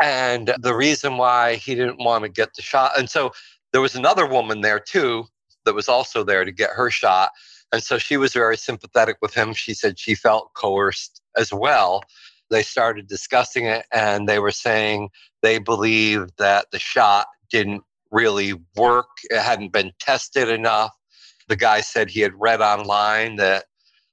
And 0.00 0.54
the 0.58 0.74
reason 0.74 1.16
why 1.16 1.54
he 1.54 1.74
didn't 1.74 2.04
want 2.04 2.24
to 2.24 2.28
get 2.28 2.54
the 2.54 2.62
shot. 2.62 2.98
And 2.98 3.08
so 3.08 3.32
there 3.72 3.80
was 3.80 3.94
another 3.94 4.26
woman 4.26 4.60
there 4.60 4.80
too 4.80 5.26
that 5.64 5.74
was 5.74 5.88
also 5.88 6.24
there 6.24 6.44
to 6.44 6.52
get 6.52 6.70
her 6.70 6.90
shot. 6.90 7.30
And 7.72 7.82
so 7.82 7.98
she 7.98 8.16
was 8.16 8.32
very 8.32 8.56
sympathetic 8.56 9.16
with 9.20 9.34
him. 9.34 9.52
She 9.52 9.74
said 9.74 9.98
she 9.98 10.14
felt 10.14 10.54
coerced 10.54 11.20
as 11.36 11.52
well. 11.52 12.02
They 12.50 12.62
started 12.62 13.08
discussing 13.08 13.66
it 13.66 13.84
and 13.92 14.28
they 14.28 14.38
were 14.38 14.50
saying 14.50 15.10
they 15.42 15.58
believed 15.58 16.32
that 16.38 16.70
the 16.72 16.78
shot 16.78 17.26
didn't 17.50 17.82
really 18.10 18.54
work, 18.76 19.08
it 19.24 19.42
hadn't 19.42 19.72
been 19.72 19.92
tested 19.98 20.48
enough. 20.48 20.92
The 21.48 21.56
guy 21.56 21.82
said 21.82 22.08
he 22.08 22.20
had 22.20 22.32
read 22.38 22.62
online 22.62 23.36
that 23.36 23.66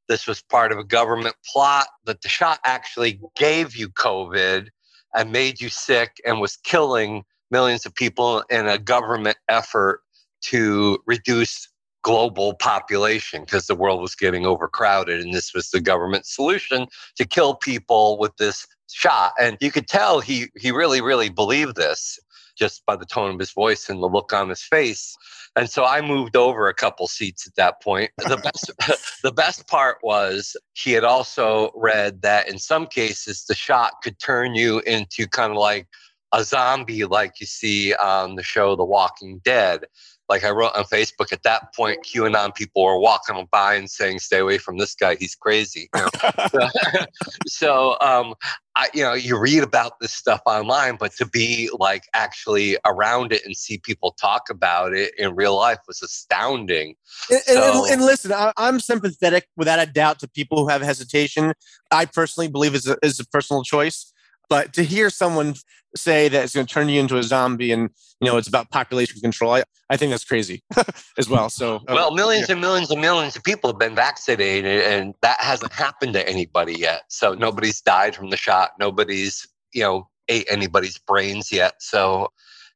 this 0.08 0.28
was 0.28 0.42
part 0.42 0.72
of 0.72 0.78
a 0.78 0.84
government 0.84 1.36
plot, 1.46 1.88
that 2.06 2.22
the 2.22 2.30
shot 2.30 2.60
actually 2.66 3.20
gave 3.36 3.76
you 3.76 3.90
COVID 3.90 4.68
and 5.16 5.32
made 5.32 5.62
you 5.62 5.70
sick 5.70 6.22
and 6.26 6.42
was 6.42 6.58
killing 6.58 7.24
millions 7.52 7.86
of 7.86 7.94
people 7.94 8.44
in 8.50 8.68
a 8.68 8.78
government 8.78 9.38
effort 9.50 10.02
to 10.42 11.00
reduce 11.06 11.68
global 12.04 12.54
population 12.56 13.42
because 13.42 13.66
the 13.66 13.76
world 13.76 14.00
was 14.00 14.14
getting 14.14 14.46
overcrowded 14.46 15.22
and 15.22 15.34
this 15.34 15.54
was 15.56 15.72
the 15.72 15.82
government 15.82 16.26
solution 16.26 16.86
to 17.16 17.26
kill 17.26 17.56
people 17.56 18.20
with 18.20 18.36
this 18.38 18.68
shot 18.92 19.32
and 19.40 19.58
you 19.60 19.72
could 19.72 19.88
tell 19.88 20.20
he 20.20 20.46
he 20.56 20.70
really 20.70 21.02
really 21.02 21.30
believed 21.30 21.76
this 21.76 22.20
just 22.56 22.86
by 22.86 22.96
the 22.96 23.08
tone 23.08 23.34
of 23.34 23.40
his 23.40 23.52
voice 23.52 23.90
and 23.90 24.04
the 24.04 24.08
look 24.08 24.32
on 24.34 24.50
his 24.50 24.62
face 24.62 25.18
and 25.56 25.70
so 25.70 25.86
I 25.86 26.02
moved 26.02 26.36
over 26.36 26.68
a 26.68 26.74
couple 26.74 27.08
seats 27.08 27.48
at 27.48 27.56
that 27.56 27.82
point. 27.82 28.12
The 28.18 28.38
best, 28.44 29.22
the 29.24 29.32
best 29.32 29.68
part 29.68 29.98
was 30.04 30.58
he 30.74 30.92
had 30.92 31.06
also 31.06 31.72
read 31.76 32.22
that 32.24 32.50
in 32.50 32.60
some 32.60 32.88
cases 32.88 33.46
the 33.46 33.56
shot 33.56 33.94
could 34.04 34.20
turn 34.20 34.56
you 34.56 34.80
into 34.82 35.28
kind 35.28 35.52
of 35.52 35.58
like 35.58 35.88
a 36.36 36.44
zombie 36.44 37.06
like 37.06 37.40
you 37.40 37.46
see 37.46 37.94
on 37.96 38.36
the 38.36 38.44
show 38.44 38.76
The 38.76 38.84
Walking 38.84 39.40
Dead. 39.44 39.86
Like 40.28 40.44
I 40.44 40.50
wrote 40.50 40.76
on 40.76 40.86
Facebook 40.86 41.32
at 41.32 41.44
that 41.44 41.74
point, 41.76 42.04
QAnon 42.04 42.54
people 42.56 42.84
were 42.84 43.00
walking 43.00 43.48
by 43.52 43.76
and 43.76 43.88
saying, 43.90 44.20
"Stay 44.20 44.40
away 44.40 44.58
from 44.58 44.80
this 44.80 44.96
guy; 44.96 45.16
he's 45.16 45.36
crazy." 45.36 45.88
You 45.96 46.02
know? 46.02 46.70
so, 47.48 47.96
um, 48.02 48.34
I, 48.76 48.90
you 48.92 49.04
know, 49.04 49.14
you 49.14 49.38
read 49.38 49.62
about 49.62 50.00
this 50.00 50.12
stuff 50.12 50.42
online, 50.48 50.98
but 51.00 51.16
to 51.18 51.28
be 51.28 51.70
like 51.78 52.06
actually 52.16 52.76
around 52.86 53.34
it 53.34 53.46
and 53.46 53.56
see 53.56 53.78
people 53.78 54.16
talk 54.20 54.50
about 54.50 54.96
it 54.96 55.14
in 55.20 55.36
real 55.36 55.56
life 55.56 55.78
was 55.88 56.02
astounding. 56.02 56.96
And, 57.30 57.42
so, 57.42 57.84
and, 57.84 57.94
and 57.94 58.02
listen, 58.02 58.34
I, 58.34 58.52
am 58.58 58.80
sympathetic 58.80 59.48
without 59.56 59.80
a 59.80 59.86
doubt 59.86 60.18
to 60.20 60.28
people 60.28 60.58
who 60.58 60.70
have 60.70 60.82
hesitation. 60.82 61.54
I 61.92 62.06
personally 62.06 62.48
believe 62.48 62.74
is 62.74 62.88
a, 62.88 62.98
it's 63.04 63.20
a 63.20 63.28
personal 63.28 63.62
choice. 63.62 64.12
But 64.50 64.74
to 64.74 64.84
hear 64.84 65.10
someone 65.10 65.56
say 65.96 66.28
that 66.28 66.44
it's 66.44 66.54
going 66.54 66.68
to 66.68 66.74
turn 66.74 66.90
you 66.90 67.00
into 67.00 67.18
a 67.18 67.24
zombie 67.24 67.72
and 67.72 67.90
you 68.20 68.30
know 68.30 68.38
it's 68.38 68.48
about 68.48 68.70
population 68.70 69.20
control, 69.22 69.54
I, 69.54 69.64
I 69.90 69.98
think 69.98 70.12
that's 70.12 70.26
crazy 70.26 70.64
as 71.18 71.30
well. 71.30 71.50
So 71.50 71.78
uh, 71.78 71.94
well, 71.94 72.14
millions 72.14 72.50
yeah. 72.50 72.54
and 72.54 72.62
millions 72.62 72.92
and 72.92 73.02
millions 73.02 73.36
of 73.36 73.44
people 73.44 73.70
have 73.70 73.80
been 73.80 73.96
vaccinated, 73.96 74.82
and 74.84 75.14
that 75.22 75.40
hasn't 75.40 75.74
happened 75.74 76.14
to 76.14 76.28
anybody 76.28 76.74
yet. 76.74 77.04
So 77.10 77.34
nobody's 77.34 77.82
died 77.82 78.16
from 78.16 78.30
the 78.30 78.38
shot. 78.38 78.72
Nobody's 78.80 79.48
you 79.74 79.82
know 79.82 80.10
ate 80.28 80.48
anybody's 80.50 80.98
brains 80.98 81.52
yet. 81.52 81.76
So 81.80 82.32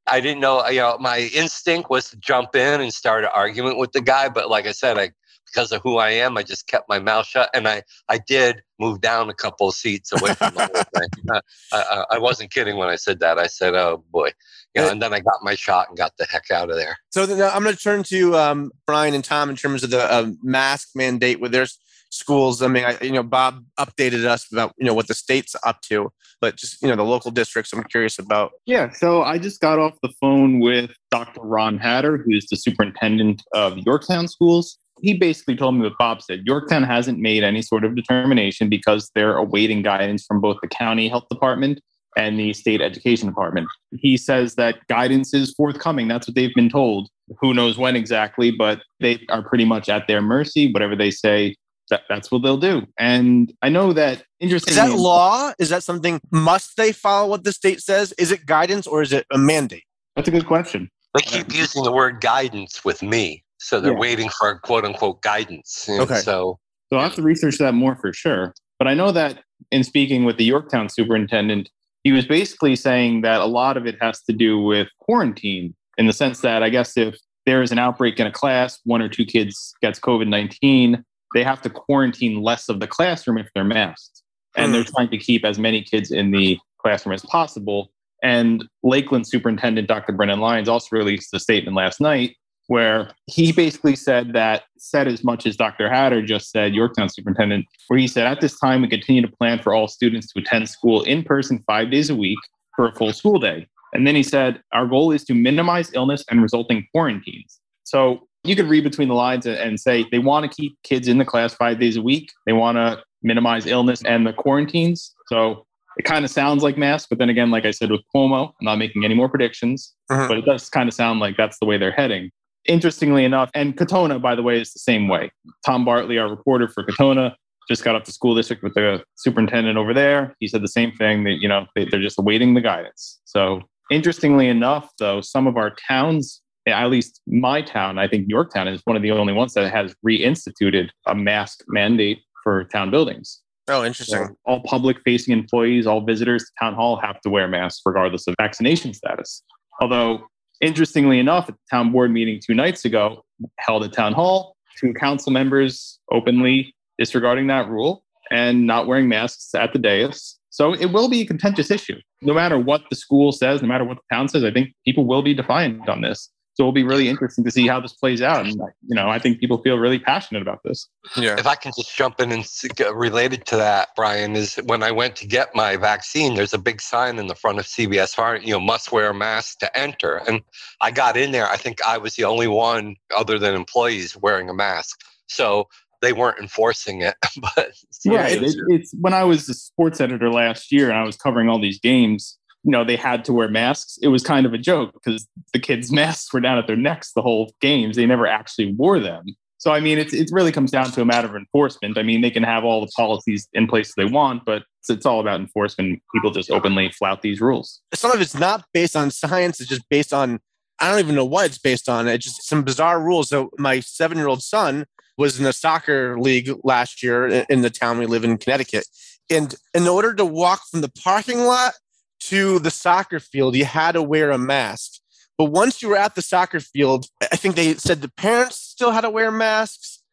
I 0.07 0.21
didn't 0.21 0.39
know, 0.39 0.67
you 0.67 0.79
know, 0.79 0.97
my 0.99 1.29
instinct 1.33 1.89
was 1.89 2.09
to 2.09 2.17
jump 2.17 2.55
in 2.55 2.81
and 2.81 2.93
start 2.93 3.23
an 3.23 3.29
argument 3.33 3.77
with 3.77 3.91
the 3.91 4.01
guy. 4.01 4.29
But 4.29 4.49
like 4.49 4.65
I 4.65 4.71
said, 4.71 4.97
I 4.97 5.11
because 5.51 5.71
of 5.71 5.81
who 5.83 5.97
I 5.97 6.11
am, 6.11 6.37
I 6.37 6.43
just 6.43 6.67
kept 6.67 6.89
my 6.89 6.99
mouth 6.99 7.25
shut. 7.25 7.49
And 7.53 7.67
I, 7.67 7.83
I 8.07 8.17
did 8.17 8.61
move 8.79 9.01
down 9.01 9.29
a 9.29 9.33
couple 9.33 9.69
of 9.69 9.75
seats 9.75 10.11
away 10.11 10.33
from 10.33 10.53
the 10.55 10.61
whole 10.61 11.01
thing. 11.01 11.41
I, 11.73 12.05
I, 12.11 12.19
wasn't 12.19 12.51
kidding 12.51 12.77
when 12.77 12.89
I 12.89 12.95
said 12.95 13.19
that. 13.19 13.37
I 13.37 13.47
said, 13.47 13.75
oh 13.75 14.03
boy. 14.11 14.31
You 14.75 14.83
know, 14.83 14.89
and 14.89 15.01
then 15.01 15.13
I 15.13 15.19
got 15.19 15.41
my 15.41 15.55
shot 15.55 15.87
and 15.89 15.97
got 15.97 16.15
the 16.17 16.27
heck 16.29 16.51
out 16.51 16.69
of 16.69 16.75
there. 16.75 16.95
So 17.09 17.25
then 17.25 17.41
I'm 17.41 17.63
going 17.63 17.75
to 17.75 17.81
turn 17.81 18.03
to 18.03 18.35
um, 18.37 18.71
Brian 18.85 19.15
and 19.15 19.23
Tom 19.23 19.49
in 19.49 19.55
terms 19.55 19.83
of 19.83 19.89
the 19.89 19.99
uh, 19.99 20.31
mask 20.43 20.89
mandate 20.95 21.39
with 21.39 21.51
their 21.51 21.65
schools. 22.09 22.61
I 22.61 22.67
mean, 22.67 22.85
I, 22.85 22.97
you 23.01 23.11
know, 23.11 23.23
Bob 23.23 23.63
updated 23.79 24.25
us 24.25 24.51
about, 24.51 24.73
you 24.77 24.85
know, 24.85 24.93
what 24.93 25.07
the 25.07 25.13
state's 25.13 25.55
up 25.63 25.81
to, 25.83 26.11
but 26.41 26.55
just, 26.55 26.81
you 26.81 26.87
know, 26.87 26.95
the 26.95 27.03
local 27.03 27.31
districts 27.31 27.73
I'm 27.73 27.83
curious 27.83 28.19
about. 28.19 28.51
Yeah. 28.65 28.91
So 28.91 29.23
I 29.23 29.37
just 29.37 29.61
got 29.61 29.79
off 29.79 29.97
the 30.01 30.13
phone 30.21 30.59
with 30.59 30.91
Dr. 31.11 31.41
Ron 31.41 31.79
Hattar, 31.79 32.23
who's 32.23 32.47
the 32.47 32.55
superintendent 32.55 33.43
of 33.53 33.77
Yorktown 33.79 34.27
schools 34.27 34.77
he 35.01 35.17
basically 35.17 35.55
told 35.55 35.75
me 35.75 35.81
what 35.81 35.97
Bob 35.97 36.21
said. 36.21 36.41
Yorktown 36.45 36.83
hasn't 36.83 37.19
made 37.19 37.43
any 37.43 37.61
sort 37.61 37.83
of 37.83 37.95
determination 37.95 38.69
because 38.69 39.11
they're 39.15 39.35
awaiting 39.35 39.81
guidance 39.81 40.25
from 40.25 40.41
both 40.41 40.57
the 40.61 40.67
county 40.67 41.07
health 41.07 41.27
department 41.29 41.81
and 42.17 42.39
the 42.39 42.53
state 42.53 42.81
education 42.81 43.27
department. 43.27 43.67
He 43.91 44.17
says 44.17 44.55
that 44.55 44.85
guidance 44.87 45.33
is 45.33 45.53
forthcoming. 45.53 46.07
That's 46.07 46.27
what 46.27 46.35
they've 46.35 46.53
been 46.53 46.69
told. 46.69 47.09
Who 47.39 47.53
knows 47.53 47.77
when 47.77 47.95
exactly, 47.95 48.51
but 48.51 48.81
they 48.99 49.25
are 49.29 49.43
pretty 49.43 49.65
much 49.65 49.89
at 49.89 50.07
their 50.07 50.21
mercy. 50.21 50.71
Whatever 50.71 50.95
they 50.95 51.11
say, 51.11 51.55
that, 51.89 52.03
that's 52.09 52.31
what 52.31 52.41
they'll 52.41 52.57
do. 52.57 52.85
And 52.97 53.53
I 53.61 53.69
know 53.69 53.93
that 53.93 54.23
interesting. 54.39 54.71
Is 54.71 54.77
that 54.77 54.91
law? 54.91 55.53
Is 55.59 55.69
that 55.69 55.83
something? 55.83 56.19
Must 56.31 56.75
they 56.77 56.91
follow 56.91 57.29
what 57.29 57.43
the 57.43 57.51
state 57.51 57.81
says? 57.81 58.13
Is 58.13 58.31
it 58.31 58.45
guidance 58.45 58.87
or 58.87 59.01
is 59.01 59.13
it 59.13 59.25
a 59.31 59.37
mandate? 59.37 59.83
That's 60.15 60.27
a 60.27 60.31
good 60.31 60.47
question. 60.47 60.89
They 61.15 61.21
keep 61.21 61.53
using 61.53 61.83
the 61.83 61.91
word 61.91 62.21
guidance 62.21 62.83
with 62.85 63.01
me. 63.01 63.43
So 63.59 63.79
they're 63.79 63.93
yeah. 63.93 63.99
waiting 63.99 64.29
for 64.29 64.59
quote 64.59 64.85
unquote 64.85 65.21
guidance. 65.21 65.87
And 65.87 66.01
okay. 66.01 66.19
So, 66.19 66.59
so 66.89 66.97
I'll 66.97 67.03
have 67.03 67.15
to 67.15 67.21
research 67.21 67.57
that 67.57 67.73
more 67.73 67.95
for 67.95 68.13
sure. 68.13 68.53
But 68.77 68.87
I 68.87 68.93
know 68.93 69.11
that 69.11 69.43
in 69.71 69.83
speaking 69.83 70.23
with 70.23 70.37
the 70.37 70.45
Yorktown 70.45 70.89
superintendent, 70.89 71.69
he 72.03 72.11
was 72.11 72.25
basically 72.25 72.75
saying 72.75 73.21
that 73.21 73.41
a 73.41 73.45
lot 73.45 73.77
of 73.77 73.85
it 73.85 73.97
has 74.01 74.21
to 74.23 74.33
do 74.33 74.59
with 74.59 74.87
quarantine 74.99 75.75
in 75.97 76.07
the 76.07 76.13
sense 76.13 76.39
that 76.41 76.63
I 76.63 76.69
guess 76.69 76.95
if 76.95 77.17
there 77.45 77.61
is 77.61 77.71
an 77.71 77.79
outbreak 77.79 78.19
in 78.19 78.27
a 78.27 78.31
class, 78.31 78.79
one 78.85 79.01
or 79.01 79.09
two 79.09 79.25
kids 79.25 79.73
gets 79.81 79.99
COVID 79.99 80.27
19, 80.27 81.03
they 81.35 81.43
have 81.43 81.61
to 81.61 81.69
quarantine 81.69 82.41
less 82.41 82.69
of 82.69 82.79
the 82.79 82.87
classroom 82.87 83.37
if 83.37 83.49
they're 83.53 83.63
masked. 83.63 84.23
And 84.55 84.73
they're 84.73 84.83
hmm. 84.83 84.91
trying 84.95 85.09
to 85.09 85.17
keep 85.17 85.45
as 85.45 85.59
many 85.59 85.83
kids 85.83 86.11
in 86.11 86.31
the 86.31 86.57
classroom 86.81 87.13
as 87.13 87.21
possible. 87.23 87.91
And 88.23 88.65
Lakeland 88.83 89.27
Superintendent 89.27 89.87
Dr. 89.87 90.13
Brendan 90.13 90.39
Lyons 90.39 90.67
also 90.67 90.95
released 90.95 91.33
a 91.33 91.39
statement 91.39 91.77
last 91.77 92.01
night 92.01 92.35
where 92.69 93.09
he 93.25 93.51
basically 93.51 93.95
said 93.95 94.31
that, 94.33 94.61
said 94.77 95.07
as 95.07 95.23
much 95.23 95.47
as 95.47 95.57
Dr. 95.57 95.89
Hattar 95.89 96.23
just 96.23 96.51
said, 96.51 96.75
Yorktown 96.75 97.09
superintendent, 97.09 97.65
where 97.87 97.99
he 97.99 98.07
said, 98.07 98.27
at 98.27 98.41
this 98.41 98.59
time, 98.59 98.83
we 98.83 98.87
continue 98.87 99.23
to 99.23 99.27
plan 99.27 99.57
for 99.57 99.73
all 99.73 99.87
students 99.87 100.31
to 100.31 100.39
attend 100.39 100.69
school 100.69 101.01
in 101.01 101.23
person 101.23 101.63
five 101.65 101.89
days 101.89 102.11
a 102.11 102.15
week 102.15 102.37
for 102.75 102.87
a 102.87 102.93
full 102.93 103.11
school 103.11 103.39
day. 103.39 103.67
And 103.93 104.05
then 104.05 104.13
he 104.13 104.21
said, 104.21 104.61
our 104.71 104.85
goal 104.85 105.11
is 105.11 105.23
to 105.25 105.33
minimize 105.33 105.91
illness 105.95 106.23
and 106.29 106.43
resulting 106.43 106.85
quarantines. 106.93 107.59
So 107.85 108.27
you 108.43 108.55
could 108.55 108.69
read 108.69 108.83
between 108.83 109.07
the 109.07 109.15
lines 109.15 109.47
and 109.47 109.79
say 109.79 110.05
they 110.11 110.19
want 110.19 110.49
to 110.49 110.55
keep 110.55 110.77
kids 110.83 111.07
in 111.07 111.17
the 111.17 111.25
class 111.25 111.55
five 111.55 111.79
days 111.79 111.97
a 111.97 112.03
week. 112.03 112.31
They 112.45 112.53
want 112.53 112.75
to 112.75 113.01
minimize 113.23 113.65
illness 113.65 114.03
and 114.05 114.27
the 114.27 114.33
quarantines. 114.33 115.15
So 115.25 115.65
it 115.97 116.03
kind 116.03 116.23
of 116.23 116.29
sounds 116.29 116.61
like 116.61 116.77
mass, 116.77 117.07
but 117.07 117.17
then 117.17 117.29
again, 117.29 117.49
like 117.49 117.65
I 117.65 117.71
said 117.71 117.89
with 117.89 118.01
Cuomo, 118.15 118.49
I'm 118.61 118.65
not 118.65 118.77
making 118.77 119.05
any 119.05 119.15
more 119.15 119.27
predictions, 119.27 119.91
uh-huh. 120.11 120.27
but 120.27 120.37
it 120.37 120.45
does 120.45 120.69
kind 120.69 120.87
of 120.87 120.93
sound 120.93 121.19
like 121.19 121.35
that's 121.35 121.57
the 121.57 121.65
way 121.65 121.79
they're 121.79 121.89
heading 121.89 122.29
interestingly 122.65 123.25
enough, 123.25 123.49
and 123.53 123.75
Katonah, 123.75 124.21
by 124.21 124.35
the 124.35 124.43
way, 124.43 124.59
is 124.59 124.73
the 124.73 124.79
same 124.79 125.07
way. 125.07 125.31
Tom 125.65 125.85
Bartley, 125.85 126.17
our 126.17 126.29
reporter 126.29 126.67
for 126.67 126.83
Katonah, 126.83 127.35
just 127.67 127.83
got 127.83 127.95
up 127.95 128.03
to 128.05 128.11
school 128.11 128.35
district 128.35 128.63
with 128.63 128.73
the 128.73 129.03
superintendent 129.15 129.77
over 129.77 129.93
there. 129.93 130.35
He 130.39 130.47
said 130.47 130.63
the 130.63 130.67
same 130.67 130.91
thing 130.93 131.23
that, 131.25 131.37
you 131.39 131.47
know, 131.47 131.67
they, 131.75 131.85
they're 131.85 132.01
just 132.01 132.19
awaiting 132.19 132.55
the 132.55 132.61
guidance. 132.61 133.19
So, 133.25 133.61
interestingly 133.91 134.47
enough, 134.47 134.89
though, 134.97 135.21
some 135.21 135.45
of 135.45 135.55
our 135.55 135.75
towns, 135.87 136.41
at 136.67 136.89
least 136.89 137.21
my 137.27 137.61
town, 137.61 137.99
I 137.99 138.07
think 138.07 138.25
Yorktown 138.27 138.67
is 138.67 138.81
one 138.85 138.95
of 138.95 139.03
the 139.03 139.11
only 139.11 139.33
ones 139.33 139.53
that 139.53 139.71
has 139.71 139.95
reinstituted 140.05 140.89
a 141.07 141.15
mask 141.15 141.63
mandate 141.67 142.19
for 142.43 142.63
town 142.65 142.89
buildings. 142.89 143.41
Oh, 143.67 143.85
interesting. 143.85 144.25
So 144.27 144.35
all 144.45 144.63
public 144.63 144.97
facing 145.05 145.31
employees, 145.31 145.85
all 145.85 146.01
visitors 146.01 146.43
to 146.43 146.51
town 146.59 146.73
hall 146.73 146.99
have 147.03 147.21
to 147.21 147.29
wear 147.29 147.47
masks 147.47 147.81
regardless 147.85 148.25
of 148.27 148.33
vaccination 148.39 148.95
status. 148.95 149.43
Although 149.79 150.27
Interestingly 150.61 151.19
enough, 151.19 151.47
at 151.49 151.55
the 151.55 151.61
town 151.69 151.91
board 151.91 152.11
meeting 152.11 152.39
two 152.45 152.53
nights 152.53 152.85
ago, 152.85 153.23
held 153.59 153.83
at 153.83 153.93
town 153.93 154.13
hall, 154.13 154.55
two 154.79 154.93
council 154.93 155.31
members 155.31 155.99
openly 156.11 156.75
disregarding 156.97 157.47
that 157.47 157.69
rule 157.69 158.03
and 158.31 158.67
not 158.67 158.87
wearing 158.87 159.07
masks 159.07 159.55
at 159.55 159.73
the 159.73 159.79
dais. 159.79 160.37
So 160.49 160.73
it 160.73 160.87
will 160.87 161.09
be 161.09 161.21
a 161.21 161.25
contentious 161.25 161.71
issue. 161.71 161.97
No 162.21 162.33
matter 162.33 162.59
what 162.59 162.83
the 162.89 162.95
school 162.95 163.31
says, 163.31 163.61
no 163.61 163.67
matter 163.67 163.85
what 163.85 163.97
the 163.97 164.15
town 164.15 164.27
says, 164.27 164.43
I 164.43 164.51
think 164.51 164.73
people 164.85 165.05
will 165.05 165.21
be 165.21 165.33
defiant 165.33 165.87
on 165.87 166.01
this. 166.01 166.29
So 166.59 166.63
it'll 166.63 166.73
be 166.73 166.83
really 166.83 167.07
interesting 167.07 167.45
to 167.45 167.51
see 167.51 167.67
how 167.67 167.79
this 167.79 167.93
plays 167.93 168.21
out. 168.21 168.45
And, 168.45 168.55
you 168.85 168.93
know, 168.93 169.09
I 169.09 169.17
think 169.17 169.39
people 169.39 169.59
feel 169.59 169.77
really 169.77 169.97
passionate 169.97 170.41
about 170.41 170.61
this. 170.65 170.89
Yeah. 171.15 171.39
If 171.39 171.47
I 171.47 171.55
can 171.55 171.71
just 171.77 171.95
jump 171.95 172.19
in 172.19 172.33
and 172.33 172.45
related 172.93 173.45
to 173.45 173.55
that, 173.55 173.95
Brian, 173.95 174.35
is 174.35 174.57
when 174.65 174.83
I 174.83 174.91
went 174.91 175.15
to 175.17 175.25
get 175.25 175.55
my 175.55 175.77
vaccine, 175.77 176.35
there's 176.35 176.53
a 176.53 176.57
big 176.57 176.81
sign 176.81 177.17
in 177.17 177.27
the 177.27 177.35
front 177.35 177.59
of 177.59 177.65
CVS 177.65 178.13
Pharmacy, 178.13 178.47
you 178.47 178.51
know, 178.51 178.59
must 178.59 178.91
wear 178.91 179.11
a 179.11 179.13
mask 179.13 179.59
to 179.59 179.77
enter. 179.77 180.17
And 180.27 180.41
I 180.81 180.91
got 180.91 181.15
in 181.15 181.31
there. 181.31 181.47
I 181.47 181.55
think 181.55 181.81
I 181.81 181.97
was 181.97 182.15
the 182.15 182.25
only 182.25 182.49
one 182.49 182.97
other 183.15 183.39
than 183.39 183.55
employees 183.55 184.17
wearing 184.17 184.49
a 184.49 184.53
mask. 184.53 184.99
So 185.27 185.69
they 186.01 186.11
weren't 186.11 186.39
enforcing 186.39 187.03
it. 187.03 187.15
but 187.55 187.71
yeah, 188.03 188.27
it, 188.27 188.55
it's 188.67 188.93
when 188.99 189.13
I 189.13 189.23
was 189.23 189.47
a 189.47 189.53
sports 189.53 190.01
editor 190.01 190.29
last 190.29 190.73
year 190.73 190.89
and 190.89 190.97
I 190.97 191.03
was 191.03 191.15
covering 191.15 191.47
all 191.47 191.61
these 191.61 191.79
games 191.79 192.37
you 192.63 192.71
know 192.71 192.83
they 192.83 192.95
had 192.95 193.25
to 193.25 193.33
wear 193.33 193.47
masks. 193.47 193.97
It 194.01 194.09
was 194.09 194.23
kind 194.23 194.45
of 194.45 194.53
a 194.53 194.57
joke 194.57 194.93
because 194.93 195.27
the 195.53 195.59
kids 195.59 195.91
masks 195.91 196.33
were 196.33 196.41
down 196.41 196.57
at 196.57 196.67
their 196.67 196.75
necks 196.75 197.13
the 197.13 197.21
whole 197.21 197.53
games. 197.61 197.95
They 197.95 198.05
never 198.05 198.27
actually 198.27 198.73
wore 198.73 198.99
them. 198.99 199.25
So 199.57 199.71
i 199.71 199.81
mean 199.81 199.97
it's, 199.97 200.13
it 200.13 200.29
really 200.31 200.53
comes 200.53 200.71
down 200.71 200.89
to 200.91 201.01
a 201.01 201.05
matter 201.05 201.27
of 201.27 201.35
enforcement. 201.35 201.97
I 201.97 202.03
mean 202.03 202.21
they 202.21 202.31
can 202.31 202.43
have 202.43 202.63
all 202.63 202.81
the 202.81 202.91
policies 202.95 203.47
in 203.53 203.67
place 203.67 203.93
they 203.95 204.05
want 204.05 204.45
but 204.45 204.63
it's, 204.79 204.89
it's 204.89 205.05
all 205.05 205.19
about 205.19 205.39
enforcement. 205.39 206.01
People 206.13 206.31
just 206.31 206.49
openly 206.49 206.89
flout 206.91 207.21
these 207.21 207.41
rules. 207.41 207.81
Some 207.93 208.11
of 208.11 208.21
it's 208.21 208.35
not 208.35 208.65
based 208.73 208.95
on 208.95 209.11
science. 209.11 209.59
It's 209.59 209.69
just 209.69 209.87
based 209.89 210.13
on 210.13 210.39
i 210.79 210.89
don't 210.89 210.99
even 210.99 211.15
know 211.15 211.25
what 211.25 211.45
it's 211.45 211.57
based 211.57 211.89
on. 211.89 212.07
It's 212.07 212.25
just 212.25 212.47
some 212.47 212.63
bizarre 212.63 213.01
rules. 213.01 213.29
So 213.29 213.51
my 213.57 213.81
seven 213.81 214.17
year 214.17 214.27
old 214.27 214.41
son 214.41 214.85
was 215.17 215.37
in 215.37 215.45
a 215.45 215.51
soccer 215.51 216.17
league 216.17 216.49
last 216.63 217.03
year 217.03 217.27
in 217.27 217.61
the 217.61 217.69
town 217.69 217.99
we 217.99 218.05
live 218.05 218.23
in 218.23 218.37
connecticut. 218.37 218.85
And 219.29 219.53
in 219.73 219.87
order 219.87 220.13
to 220.15 220.23
walk 220.23 220.61
from 220.71 220.79
the 220.79 220.91
parking 221.03 221.41
lot 221.43 221.73
to 222.21 222.59
the 222.59 222.71
soccer 222.71 223.19
field, 223.19 223.55
you 223.55 223.65
had 223.65 223.93
to 223.93 224.03
wear 224.03 224.31
a 224.31 224.37
mask. 224.37 224.99
But 225.37 225.45
once 225.45 225.81
you 225.81 225.89
were 225.89 225.97
at 225.97 226.15
the 226.15 226.21
soccer 226.21 226.59
field, 226.59 227.07
I 227.21 227.37
think 227.37 227.55
they 227.55 227.75
said 227.75 228.01
the 228.01 228.11
parents 228.11 228.57
still 228.57 228.91
had 228.91 229.01
to 229.01 229.09
wear 229.09 229.31
masks, 229.31 230.03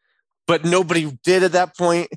but 0.47 0.65
nobody 0.65 1.19
did 1.25 1.43
at 1.43 1.53
that 1.53 1.77
point 1.77 2.09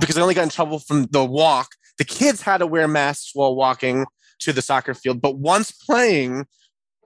because 0.00 0.16
they 0.16 0.22
only 0.22 0.34
got 0.34 0.44
in 0.44 0.48
trouble 0.48 0.78
from 0.78 1.04
the 1.10 1.24
walk. 1.24 1.68
The 1.98 2.04
kids 2.04 2.40
had 2.40 2.58
to 2.58 2.66
wear 2.66 2.88
masks 2.88 3.32
while 3.34 3.54
walking 3.54 4.06
to 4.40 4.52
the 4.52 4.62
soccer 4.62 4.94
field, 4.94 5.20
but 5.20 5.36
once 5.36 5.70
playing, 5.72 6.46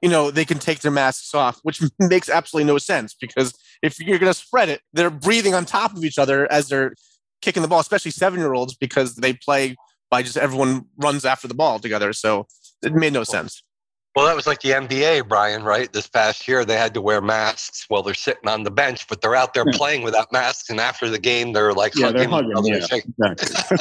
you 0.02 0.08
know, 0.08 0.30
they 0.30 0.44
can 0.44 0.58
take 0.58 0.80
their 0.80 0.92
masks 0.92 1.34
off, 1.34 1.58
which 1.62 1.82
makes 1.98 2.28
absolutely 2.28 2.70
no 2.70 2.78
sense 2.78 3.14
because 3.20 3.52
if 3.82 3.98
you're 4.00 4.18
going 4.18 4.32
to 4.32 4.38
spread 4.38 4.68
it, 4.68 4.80
they're 4.92 5.10
breathing 5.10 5.54
on 5.54 5.64
top 5.64 5.96
of 5.96 6.04
each 6.04 6.18
other 6.18 6.50
as 6.52 6.68
they're 6.68 6.94
kicking 7.42 7.62
the 7.62 7.68
ball, 7.68 7.80
especially 7.80 8.10
seven 8.10 8.40
year 8.40 8.54
olds 8.54 8.74
because 8.76 9.16
they 9.16 9.32
play 9.32 9.76
by 10.10 10.22
just 10.22 10.36
everyone 10.36 10.86
runs 10.96 11.24
after 11.24 11.48
the 11.48 11.54
ball 11.54 11.78
together. 11.78 12.12
So 12.12 12.46
it 12.82 12.92
made 12.94 13.12
no 13.12 13.24
sense. 13.24 13.62
Well, 14.18 14.26
that 14.26 14.34
was 14.34 14.48
like 14.48 14.62
the 14.62 14.70
NBA, 14.70 15.28
Brian, 15.28 15.62
right? 15.62 15.92
This 15.92 16.08
past 16.08 16.48
year, 16.48 16.64
they 16.64 16.76
had 16.76 16.92
to 16.94 17.00
wear 17.00 17.20
masks 17.20 17.84
while 17.86 18.02
they're 18.02 18.14
sitting 18.14 18.48
on 18.48 18.64
the 18.64 18.70
bench, 18.70 19.06
but 19.06 19.20
they're 19.20 19.36
out 19.36 19.54
there 19.54 19.62
yeah. 19.64 19.78
playing 19.78 20.02
without 20.02 20.32
masks. 20.32 20.70
And 20.70 20.80
after 20.80 21.08
the 21.08 21.20
game, 21.20 21.52
they're 21.52 21.72
like 21.72 21.94
yeah, 21.94 22.06
hugging, 22.06 22.18
they're 22.18 22.28
hugging 22.28 22.66
yeah, 22.66 22.76
exactly. 22.76 23.12